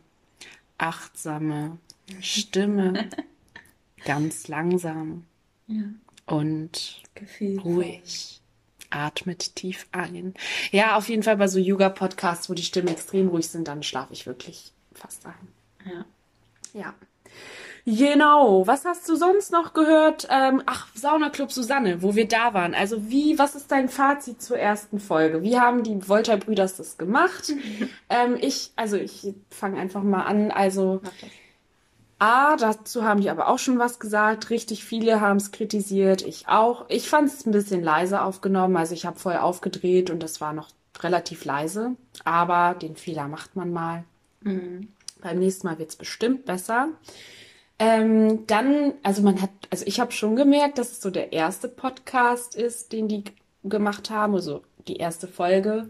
[0.78, 1.78] achtsame
[2.20, 3.10] Stimme,
[4.06, 5.26] ganz langsam
[5.68, 5.84] Ja.
[6.26, 7.60] und Gefühl.
[7.60, 8.42] ruhig.
[8.94, 10.34] Atmet tief ein.
[10.72, 14.14] Ja, auf jeden Fall bei so Yoga-Podcasts, wo die Stimmen extrem ruhig sind, dann schlafe
[14.14, 15.92] ich wirklich fast ein.
[15.92, 16.06] Ja.
[16.74, 16.94] Ja.
[17.86, 18.66] Genau.
[18.66, 20.28] Was hast du sonst noch gehört?
[20.30, 22.74] Ähm, ach, Saunaclub Susanne, wo wir da waren.
[22.74, 25.44] Also wie, was ist dein Fazit zur ersten Folge?
[25.44, 27.52] Wie haben die Volta-Brüders das gemacht?
[28.10, 30.52] ähm, ich, also ich fange einfach mal an.
[30.52, 31.12] Also Mach
[32.24, 32.32] das.
[32.32, 34.50] A, dazu haben die aber auch schon was gesagt.
[34.50, 36.86] Richtig viele haben es kritisiert, ich auch.
[36.90, 40.54] Ich fand es ein bisschen leise aufgenommen, also ich habe voll aufgedreht und das war
[40.54, 40.70] noch
[41.00, 41.96] relativ leise.
[42.24, 44.04] Aber den Fehler macht man mal.
[45.22, 46.90] Beim nächsten Mal wird es bestimmt besser.
[47.80, 51.68] Ähm, dann, also man hat, also ich habe schon gemerkt, dass es so der erste
[51.68, 53.24] Podcast ist, den die
[53.64, 55.90] gemacht haben, also die erste Folge.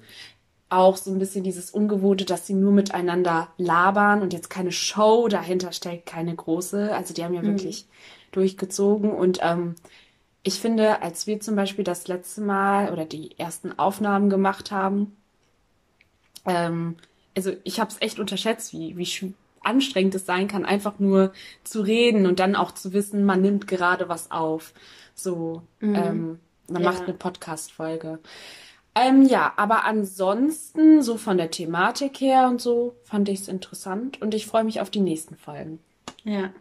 [0.74, 5.28] Auch so ein bisschen dieses Ungewohnte, dass sie nur miteinander labern und jetzt keine Show
[5.28, 6.94] dahinter steckt, keine große.
[6.96, 7.86] Also die haben ja wirklich
[8.32, 9.76] durchgezogen und ähm,
[10.42, 15.16] ich finde, als wir zum Beispiel das letzte Mal oder die ersten Aufnahmen gemacht haben,
[16.46, 16.96] ähm,
[17.36, 21.32] also ich habe es echt unterschätzt, wie, wie anstrengend es sein kann, einfach nur
[21.64, 24.74] zu reden und dann auch zu wissen, man nimmt gerade was auf.
[25.16, 25.62] So,
[25.96, 26.92] ähm, man Ja.
[26.92, 28.20] macht eine Podcast-Folge.
[28.96, 34.22] Ähm, ja, aber ansonsten, so von der Thematik her und so, fand ich es interessant
[34.22, 35.80] und ich freue mich auf die nächsten Folgen.
[36.24, 36.52] Ja.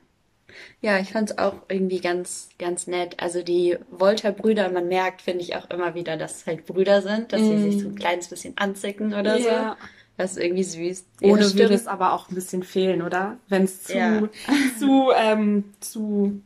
[0.81, 3.23] Ja, ich fand's auch irgendwie ganz, ganz nett.
[3.23, 7.33] Also die Volta-Brüder, man merkt, finde ich auch immer wieder, dass es halt Brüder sind,
[7.33, 9.77] dass sie sich so ein kleines bisschen anzicken oder Ja.
[9.79, 9.87] so.
[10.19, 11.05] Das ist irgendwie süß.
[11.23, 13.39] Ohne Ihre würde es aber auch ein bisschen fehlen, oder?
[13.49, 14.29] Wenn es zu, Ja.
[14.79, 16.41] zu, ähm, zu,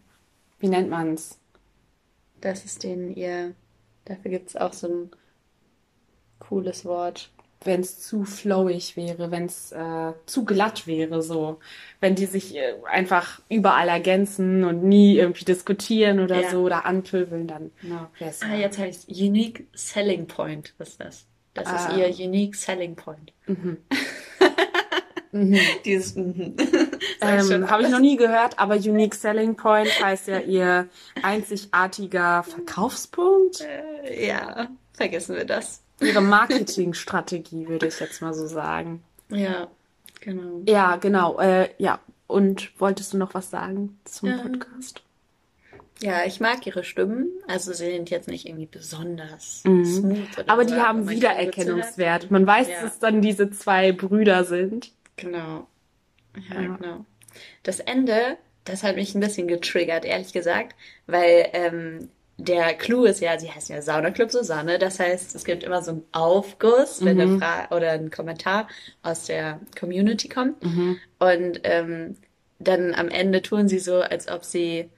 [0.61, 1.39] wie nennt man's?
[2.41, 3.55] Das ist den ihr.
[4.05, 5.11] Dafür gibt es auch so ein
[6.49, 7.31] cooles Wort.
[7.65, 11.59] Wenn es zu flowig wäre, wenn es äh, zu glatt wäre, so.
[12.01, 16.51] Wenn die sich äh, einfach überall ergänzen und nie irgendwie diskutieren oder Ja.
[16.51, 18.07] so oder anpöbeln, dann Genau.
[18.19, 20.75] wär's Ah, jetzt ich Unique Selling Point.
[20.79, 21.27] Was ist das?
[21.55, 21.77] Das Ah.
[21.77, 23.33] ist ihr Unique Selling Point.
[25.85, 26.55] Dieses mhm.
[27.21, 30.89] Sag's schon Ähm, Habe ich noch nie gehört, aber Unique Selling Point heißt ja ihr
[31.23, 33.61] einzigartiger Verkaufspunkt.
[34.05, 35.83] Äh, Ja, vergessen wir das.
[36.01, 39.03] Ihre Marketingstrategie, würde ich jetzt mal so sagen.
[39.31, 39.69] Ja,
[40.21, 40.63] genau.
[40.67, 41.39] Ja, genau.
[41.41, 42.01] Äh, ja.
[42.27, 44.39] Und wolltest du noch was sagen zum Ja.
[44.39, 45.03] Podcast?
[46.03, 47.29] Ja, ich mag ihre Stimmen.
[47.47, 49.85] Also sie sind jetzt nicht irgendwie besonders Mhm.
[49.87, 52.31] smooth oder Aber so, die haben Wiedererkennungswert.
[52.31, 52.83] Man weiß, Ja.
[52.83, 54.93] dass es dann diese zwei Brüder sind.
[55.17, 55.67] Genau.
[56.51, 56.77] Ja, Ja.
[56.77, 57.07] genau.
[57.63, 60.75] Das Ende, das hat mich ein bisschen getriggert, ehrlich gesagt,
[61.07, 65.45] weil ähm, der Clou ist ja, sie heißt ja Sauna Club Susanne, das heißt, es
[65.45, 68.69] gibt immer so einen Aufguss, wenn eine Frage oder ein Kommentar
[69.03, 70.63] aus der Community kommt.
[71.19, 72.17] Und ähm,
[72.59, 74.91] dann am Ende tun sie so, als ob sie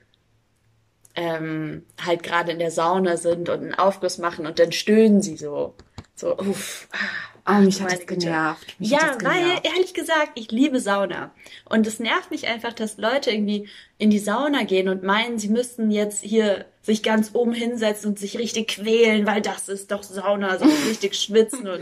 [1.15, 5.37] ähm, halt gerade in der Sauna sind und einen Aufguss machen und dann stöhnen sie
[5.37, 5.75] so.
[6.15, 8.75] So, uff, ah, Ah, mich hat das genervt.
[8.79, 9.65] Mich Ja, das weil, genervt.
[9.67, 11.31] ehrlich gesagt, ich liebe Sauna.
[11.65, 15.49] Und es nervt mich einfach, dass Leute irgendwie in die Sauna gehen und meinen, sie
[15.49, 20.03] müssten jetzt hier sich ganz oben hinsetzen und sich richtig quälen, weil das ist doch
[20.03, 21.81] Sauna, so richtig schwitzen und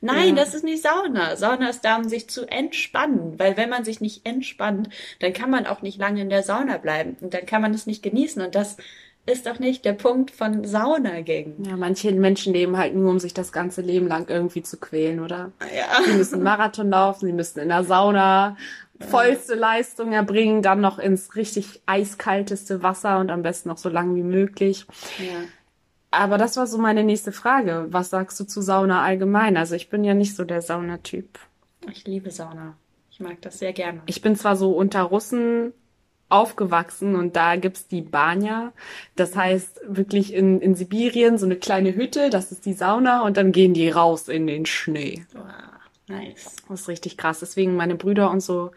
[0.00, 0.44] nein, Ja.
[0.44, 1.36] das ist nicht Sauna.
[1.36, 4.88] Sauna ist da, um sich zu entspannen, weil wenn man sich nicht entspannt,
[5.20, 7.86] dann kann man auch nicht lange in der Sauna bleiben und dann kann man es
[7.86, 8.76] nicht genießen und das
[9.28, 11.64] ist doch nicht der Punkt von Saunagängen.
[11.64, 15.20] Ja, manche Menschen leben halt nur, um sich das ganze Leben lang irgendwie zu quälen,
[15.20, 15.52] oder?
[15.60, 16.02] Ja.
[16.04, 18.56] Sie müssen Marathon laufen, sie müssen in der Sauna
[19.00, 24.16] vollste Leistung erbringen, dann noch ins richtig eiskalteste Wasser und am besten noch so lang
[24.16, 24.86] wie möglich.
[25.18, 25.40] Ja.
[26.10, 27.86] Aber das war so meine nächste Frage.
[27.90, 29.56] Was sagst du zu Sauna allgemein?
[29.56, 31.38] Also ich bin ja nicht so der Saunatyp.
[31.90, 32.76] Ich liebe Sauna.
[33.10, 34.00] Ich mag das sehr gerne.
[34.06, 35.72] Ich bin zwar so unter Russen
[36.28, 38.72] aufgewachsen und da gibt's die Banja.
[39.16, 43.36] Das heißt wirklich in, in Sibirien so eine kleine Hütte, das ist die Sauna und
[43.36, 45.24] dann gehen die raus in den Schnee.
[45.32, 45.44] Wow,
[46.08, 46.56] nice.
[46.68, 47.40] Das ist richtig krass.
[47.40, 48.72] Deswegen meine Brüder und so,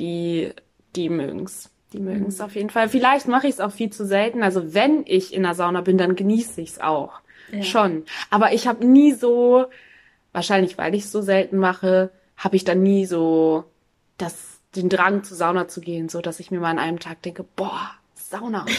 [0.00, 0.52] die,
[0.94, 1.70] die mögen's.
[1.92, 2.88] Die mögen's auf jeden Fall.
[2.88, 4.42] Vielleicht mache ich es auch viel zu selten.
[4.42, 7.20] Also wenn ich in der Sauna bin, dann genieße ich's auch.
[7.52, 7.62] Ja.
[7.62, 8.04] Schon.
[8.28, 9.66] Aber ich habe nie so,
[10.32, 13.64] wahrscheinlich weil ich es so selten mache, habe ich dann nie so
[14.18, 17.22] das, den Drang zur Sauna zu gehen, so dass ich mir mal an einem Tag
[17.22, 18.66] denke, boah, Sauna.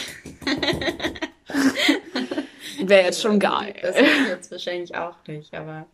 [2.80, 3.74] Wäre jetzt schon geil.
[3.82, 5.86] Das ist jetzt wahrscheinlich auch nicht, aber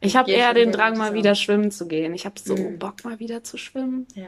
[0.00, 2.14] Ich habe eher den Drang, mal wieder schwimmen zu gehen.
[2.14, 2.78] Ich habe so Mhm.
[2.78, 4.06] Bock, mal wieder zu schwimmen.
[4.14, 4.26] ja.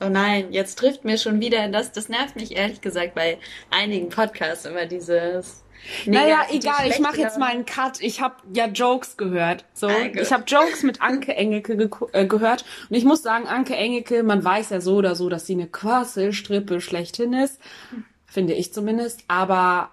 [0.00, 1.92] Oh nein, jetzt trifft mir schon wieder das.
[1.92, 3.38] Das nervt mich ehrlich gesagt bei
[3.70, 5.62] einigen Podcasts immer dieses.
[6.06, 8.00] Naja, negativ egal, ich mache jetzt mal einen Cut.
[8.00, 9.64] Ich habe ja Jokes gehört.
[9.74, 10.16] So, gut.
[10.20, 14.22] ich habe Jokes mit Anke Engelke geku- äh, gehört und ich muss sagen, Anke Engelke,
[14.22, 17.60] man weiß ja so oder so, dass sie eine Quasselstrippe schlechthin ist,
[18.26, 19.90] finde ich zumindest, aber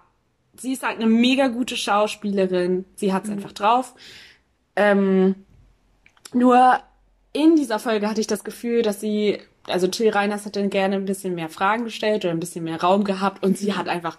[0.56, 2.84] sie ist halt eine mega gute Schauspielerin.
[2.96, 3.94] Sie hat's einfach drauf.
[4.76, 5.34] Ähm,
[6.32, 6.78] nur
[7.32, 10.96] in dieser Folge hatte ich das Gefühl, dass sie, also Till Reiners hat dann gerne
[10.96, 14.18] ein bisschen mehr Fragen gestellt oder ein bisschen mehr Raum gehabt und sie hat einfach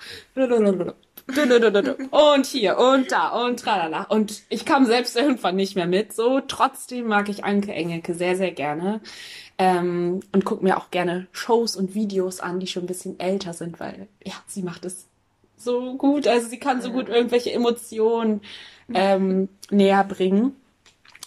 [2.12, 4.04] und hier und da und tralala.
[4.04, 6.14] Und ich kam selbst irgendwann nicht mehr mit.
[6.14, 9.02] So, trotzdem mag ich Anke Engelke sehr, sehr gerne.
[9.58, 13.54] Ähm, und guck mir auch gerne Shows und Videos an, die schon ein bisschen älter
[13.54, 15.08] sind, weil ja, sie macht es
[15.56, 16.28] so gut.
[16.28, 18.42] Also sie kann so gut irgendwelche Emotionen
[18.94, 20.56] ähm, näher bringen.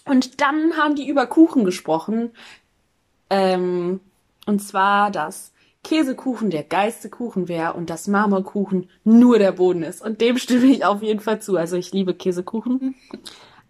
[0.05, 2.31] Und dann haben die über Kuchen gesprochen.
[3.31, 4.01] Ähm,
[4.47, 5.53] und zwar, dass
[5.87, 10.03] Käsekuchen der geilste Kuchen wäre und dass Marmorkuchen nur der Boden ist.
[10.03, 11.57] Und dem stimme ich auf jeden Fall zu.
[11.57, 12.97] Also ich liebe Käsekuchen.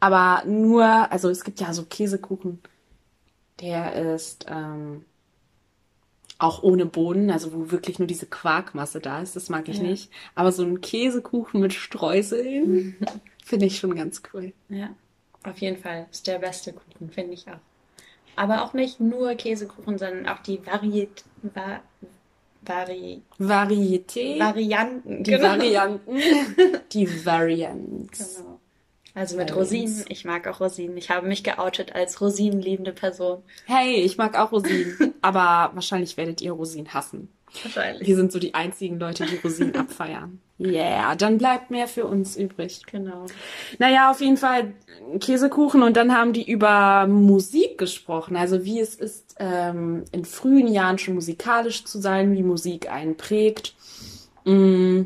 [0.00, 2.60] Aber nur, also es gibt ja so Käsekuchen,
[3.60, 5.04] der ist ähm,
[6.38, 9.36] auch ohne Boden, also wo wirklich nur diese Quarkmasse da ist.
[9.36, 9.82] Das mag ich Ja.
[9.82, 10.10] nicht.
[10.34, 12.96] Aber so ein Käsekuchen mit Streuseln
[13.44, 14.54] finde ich schon ganz cool.
[14.70, 14.88] Ja,
[15.44, 16.06] auf jeden Fall.
[16.10, 17.58] Ist der beste Kuchen, finde ich auch.
[18.36, 21.80] Aber auch nicht nur Käsekuchen, sondern auch die Variet, Va
[22.66, 24.38] Vari Varieté.
[24.40, 25.22] Varianten.
[25.22, 25.48] die genau.
[25.48, 26.16] Varianten.
[26.92, 28.36] Die Variants.
[28.38, 28.60] Genau.
[29.14, 29.72] Also mit Variants.
[29.72, 30.04] Rosinen.
[30.08, 30.96] Ich mag auch Rosinen.
[30.96, 33.42] Ich habe mich geoutet als rosinenliebende Person.
[33.66, 35.14] Hey, ich mag auch Rosinen.
[35.22, 37.28] aber wahrscheinlich werdet ihr Rosinen hassen.
[37.62, 38.06] Wahrscheinlich.
[38.06, 40.40] Wir sind so die einzigen Leute, die Rosinen abfeiern.
[40.58, 42.80] Yeah, dann bleibt mehr für uns übrig.
[42.90, 43.26] Genau.
[43.78, 44.72] Naja, auf jeden Fall
[45.20, 50.66] Käsekuchen und dann haben die über Musik gesprochen, also wie es ist, ähm, in frühen
[50.68, 53.74] Jahren schon musikalisch zu sein, wie Musik einen prägt.
[54.44, 55.02] Mm,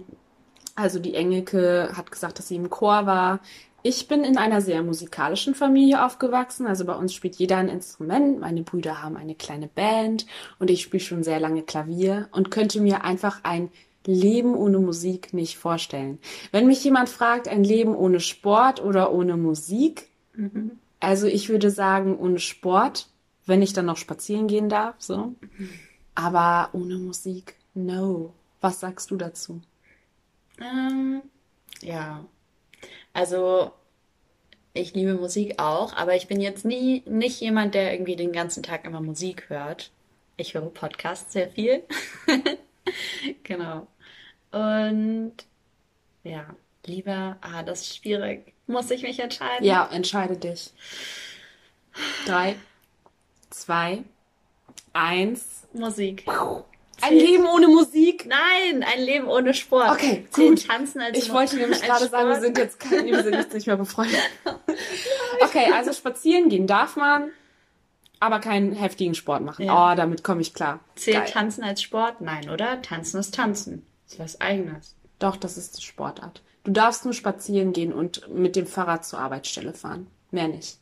[0.76, 3.41] Also die Engelke hat gesagt, dass sie im Chor war.
[3.82, 6.66] Ich bin in einer sehr musikalischen Familie aufgewachsen.
[6.66, 8.40] Also bei uns spielt jeder ein Instrument.
[8.40, 10.26] Meine Brüder haben eine kleine Band
[10.58, 13.70] und ich spiele schon sehr lange Klavier und könnte mir einfach ein
[14.06, 16.18] Leben ohne Musik nicht vorstellen.
[16.52, 20.08] Wenn mich jemand fragt, ein Leben ohne Sport oder ohne Musik,
[21.00, 23.08] also ich würde sagen ohne Sport,
[23.46, 25.34] wenn ich dann noch spazieren gehen darf, so.
[26.14, 28.32] Aber ohne Musik, no.
[28.60, 29.60] Was sagst du dazu?
[30.60, 31.22] Ähm,
[31.80, 32.24] ja.
[33.12, 33.72] Also,
[34.72, 38.62] ich liebe Musik auch, aber ich bin jetzt nie nicht jemand, der irgendwie den ganzen
[38.62, 39.90] Tag immer Musik hört.
[40.36, 41.82] Ich höre Podcasts sehr viel.
[43.44, 43.86] Genau.
[44.50, 45.34] Und
[46.24, 46.46] ja,
[46.86, 48.52] lieber, ah, das ist schwierig.
[48.66, 49.64] Muss ich mich entscheiden?
[49.64, 50.72] Ja, entscheide dich.
[52.26, 52.56] Drei,
[53.50, 54.02] zwei,
[54.92, 55.66] eins.
[55.72, 56.24] Musik.
[57.03, 58.26] Ein Leben ohne Musik.
[58.26, 59.90] Nein, ein Leben ohne Sport.
[59.90, 60.66] Okay, Zählt gut.
[60.68, 63.66] Tanzen als Ich wollte nämlich gerade sagen, wir sind jetzt kein, wir sind jetzt nicht
[63.66, 64.20] mehr befreundet.
[65.42, 67.30] Okay, also spazieren gehen darf man,
[68.18, 69.64] aber keinen heftigen Sport machen.
[69.64, 69.92] Ja.
[69.92, 70.80] Oh, damit komme ich klar.
[70.96, 71.30] Zählt Geil.
[71.32, 72.20] Tanzen als Sport?
[72.20, 72.82] Nein, oder?
[72.82, 73.86] Tanzen ist Tanzen.
[74.07, 74.94] Ist was Eigenes.
[75.18, 76.42] Doch, das ist die Sportart.
[76.64, 80.09] Du darfst nur spazieren gehen und mit dem Fahrrad zur Arbeitsstelle fahren.
[80.30, 80.76] Mehr nicht.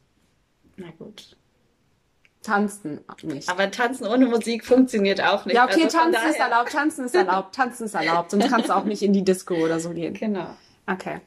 [0.76, 1.36] Na gut.
[2.42, 3.48] Tanzen nicht.
[3.48, 5.54] Aber Tanzen ohne Musik funktioniert auch nicht.
[5.56, 8.30] Ja, okay, Also tanzen ist daher- erlaubt, tanzen ist erlaubt, tanzen ist erlaubt.
[8.30, 10.14] Sonst kannst du auch nicht in die Disco oder so gehen.
[10.14, 10.46] Genau.
[10.86, 11.20] Okay.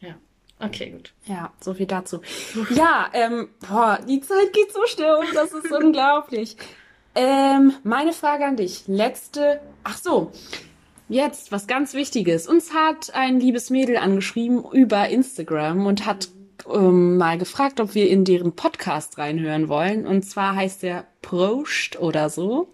[0.00, 0.14] Ja.
[0.60, 1.14] Okay, gut.
[1.26, 2.20] Ja, so viel dazu.
[2.70, 6.56] Ja, ähm, boah, die Zeit geht so schnell um, das ist unglaublich.
[7.14, 8.84] Ähm, meine Frage an dich.
[8.86, 10.30] Letzte, ach so,
[11.08, 12.46] jetzt was ganz Wichtiges.
[12.46, 16.28] Uns hat ein liebes Mädel angeschrieben über Instagram und hat
[16.72, 20.06] ähm, mal gefragt, ob wir in deren Podcast reinhören wollen.
[20.06, 22.68] Und zwar heißt der Prost oder so.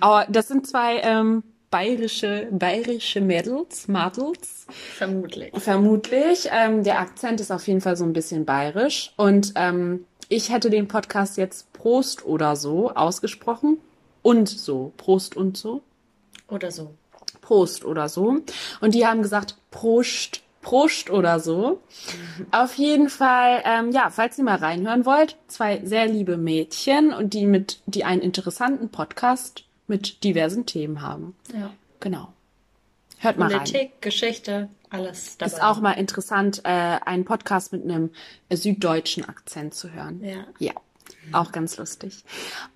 [0.00, 4.66] Aber das sind zwei ähm, bayerische, bayerische Mädels, Mädels.
[4.96, 5.52] Vermutlich.
[5.54, 6.48] Vermutlich.
[6.52, 9.12] Ähm, der Akzent ist auf jeden Fall so ein bisschen bayerisch.
[9.16, 13.78] Und ähm, ich hätte den Podcast jetzt Prost oder so ausgesprochen.
[14.22, 14.92] Und so.
[14.96, 15.82] Prost und so.
[16.48, 16.94] Oder so.
[17.40, 18.36] Prost oder so.
[18.80, 21.80] Und die haben gesagt Prost, Prost oder so.
[22.50, 27.32] Auf jeden Fall, ähm, ja, falls ihr mal reinhören wollt, zwei sehr liebe Mädchen und
[27.32, 31.34] die mit, die einen interessanten Podcast mit diversen Themen haben.
[31.54, 31.70] Ja.
[32.00, 32.34] Genau.
[33.16, 33.64] Hört mal rein.
[33.64, 35.52] Politik, Geschichte, alles dabei.
[35.52, 38.10] Ist auch mal interessant, äh, einen Podcast mit einem
[38.52, 40.22] süddeutschen Akzent zu hören.
[40.22, 40.44] Ja.
[40.58, 40.72] Ja,
[41.32, 42.24] auch ganz lustig.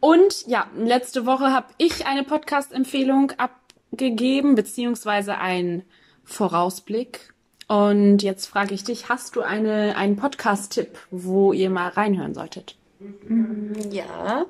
[0.01, 5.83] Und ja, letzte Woche habe ich eine Podcast-Empfehlung abgegeben, beziehungsweise einen
[6.25, 7.32] Vorausblick.
[7.73, 12.77] Und jetzt frage ich dich, hast du eine, einen Podcast-Tipp, wo ihr mal reinhören solltet?
[13.91, 14.45] Ja.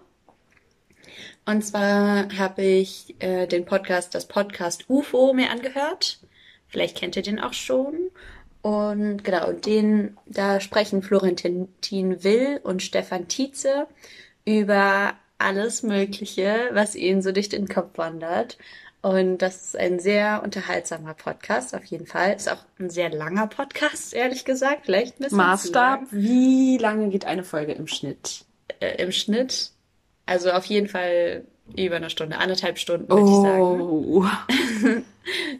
[1.46, 6.18] Und zwar habe ich äh, den Podcast, das Podcast UFO mir angehört.
[6.66, 7.94] Vielleicht kennt ihr den auch schon.
[8.60, 11.68] Und genau, den, da sprechen Florentin
[12.24, 13.86] Will und Stefan Tietze
[14.44, 18.58] über alles Mögliche, was ihnen so durch den Kopf wandert.
[19.02, 22.34] Und das ist ein sehr unterhaltsamer Podcast, auf jeden Fall.
[22.34, 24.82] Ist auch ein sehr langer Podcast, ehrlich gesagt.
[24.84, 26.08] Vielleicht ein bisschen zu Maßstab, lang.
[26.12, 28.44] wie lange geht eine Folge im Schnitt?
[28.80, 29.72] äh, im Schnitt.
[30.24, 31.44] Also auf jeden Fall
[31.76, 33.80] über eine Stunde, anderthalb Stunden, würde ich sagen.
[33.80, 34.24] Oh,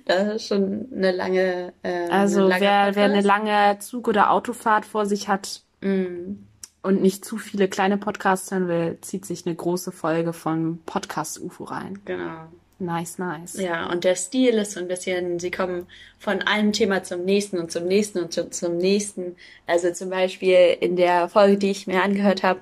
[0.07, 1.72] Das ist schon eine lange.
[1.82, 6.45] Äh, also eine lange wer, wer eine lange Zug- oder Autofahrt vor sich hat, Mm,
[6.82, 11.40] und nicht zu viele kleine Podcasts hören will, zieht sich eine große Folge von Podcast
[11.40, 11.99] UFO rein.
[12.05, 12.47] genau.
[12.83, 13.55] Nice, nice.
[13.61, 15.87] Ja, und der Stil ist so ein bisschen, sie kommen
[16.18, 19.37] von einem Thema zum nächsten und zum nächsten und zum, zum nächsten.
[19.66, 22.61] Also zum Beispiel in der Folge, die ich mir angehört habe,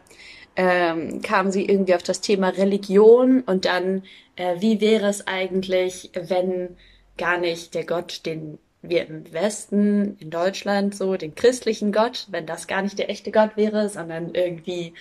[0.57, 4.03] ähm, kamen sie irgendwie auf das Thema Religion und dann,
[4.37, 6.77] äh, wie wäre es eigentlich, wenn
[7.17, 12.45] gar nicht der Gott, den wir im Westen, in Deutschland so, den christlichen Gott, wenn
[12.45, 14.93] das gar nicht der echte Gott wäre, sondern irgendwie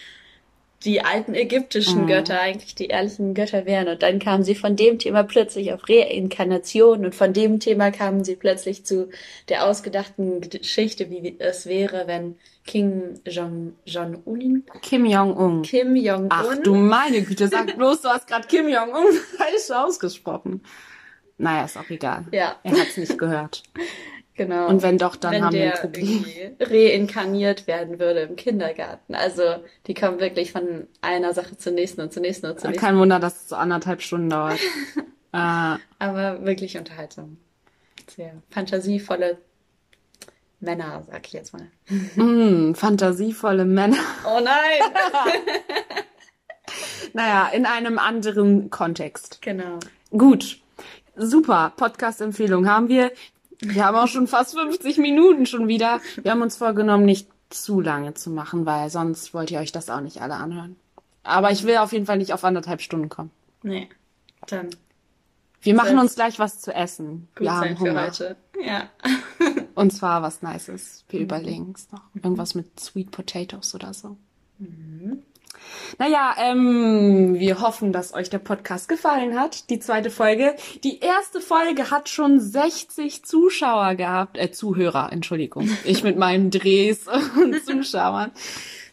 [0.85, 2.07] die alten ägyptischen Mhm.
[2.07, 3.87] Götter eigentlich die ehrlichen Götter wären.
[3.89, 8.23] Und dann kamen sie von dem Thema plötzlich auf Reinkarnation und von dem Thema kamen
[8.23, 9.09] sie plötzlich zu
[9.49, 15.63] der ausgedachten Geschichte, wie es wäre, wenn King Jong, Jong-un, Kim Jong-un.
[15.63, 20.61] Kim Jong-un, Ach du meine Güte, sag bloß, du hast gerade Kim Jong-un falsch ausgesprochen.
[21.37, 22.25] Naja, ist auch egal.
[22.31, 23.63] ja, Er hat's nicht gehört.
[24.39, 24.67] genau.
[24.69, 26.25] Und wenn doch, dann wenn haben wir ein Problem.
[26.59, 29.13] reinkarniert werden würde im Kindergarten.
[29.13, 29.43] Also
[29.85, 32.85] die kommen wirklich von einer Sache zur nächsten und zur nächsten und zur nächsten.
[32.85, 34.59] Kein Wunder, dass es so anderthalb Stunden dauert.
[35.31, 37.37] Äh, Aber wirklich unterhaltsam.
[38.15, 39.37] Sehr fantasievolle
[40.59, 41.67] Männer, sag ich jetzt mal.
[42.15, 43.97] mh, fantasievolle Männer.
[44.25, 44.91] Oh nein!
[47.13, 49.39] Naja, in einem anderen Kontext.
[49.41, 49.79] genau.
[50.11, 50.59] Gut.
[51.15, 51.73] Super.
[51.75, 53.11] Podcast-Empfehlung haben wir.
[53.61, 55.99] Wir haben auch schon fast 50 Minuten schon wieder.
[56.21, 59.89] Wir haben uns vorgenommen, nicht zu lange zu machen, weil sonst wollt ihr euch das
[59.89, 60.75] auch nicht alle anhören.
[61.23, 63.31] Aber ich will auf jeden Fall nicht auf anderthalb Stunden kommen.
[63.63, 63.89] Nee.
[64.47, 64.69] Dann
[65.61, 67.27] Wir machen uns gleich was zu essen.
[67.35, 68.05] gut wir haben für Hunger.
[68.07, 68.35] heute.
[68.63, 68.89] Ja.
[69.75, 71.03] Und zwar was Nices.
[71.07, 71.11] Mhm.
[71.13, 72.01] Wir überlegen es noch.
[72.15, 74.15] Irgendwas mit Sweet Potatoes oder so.
[74.59, 75.23] Mhm.
[75.97, 79.69] Naja, ähm, wir hoffen, dass euch der Podcast gefallen hat.
[79.69, 80.55] Die zweite Folge.
[80.83, 84.37] Die erste Folge hat schon 60 Zuschauer gehabt.
[84.37, 85.69] Äh, Zuhörer, Entschuldigung.
[85.83, 87.07] Ich mit meinen Drehs
[87.37, 88.31] und Zuschauern.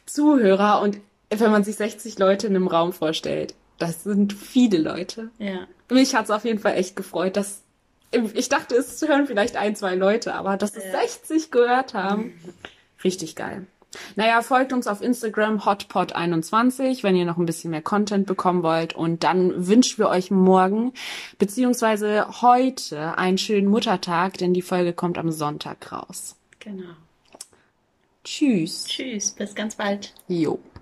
[0.06, 0.80] Zuhörer.
[0.80, 0.98] Und
[1.30, 5.30] wenn man sich 60 Leute in einem Raum vorstellt, das sind viele Leute.
[5.38, 5.66] Ja.
[5.90, 7.62] Mich hat's auf jeden Fall echt gefreut, dass
[8.34, 11.00] ich dachte, es hören vielleicht ein, zwei Leute, aber dass es Ja.
[11.00, 12.32] 60 gehört haben,
[13.04, 13.66] richtig geil.
[14.16, 18.94] Naja, folgt uns auf Instagram hotpot21, wenn ihr noch ein bisschen mehr Content bekommen wollt.
[18.94, 20.92] Und dann wünschen wir euch morgen
[21.38, 26.36] beziehungsweise heute einen schönen Muttertag, denn die Folge kommt am Sonntag raus.
[26.58, 26.94] Genau.
[28.24, 28.86] Tschüss.
[28.86, 29.30] Tschüss.
[29.32, 30.12] Bis ganz bald.
[30.26, 30.58] Jo.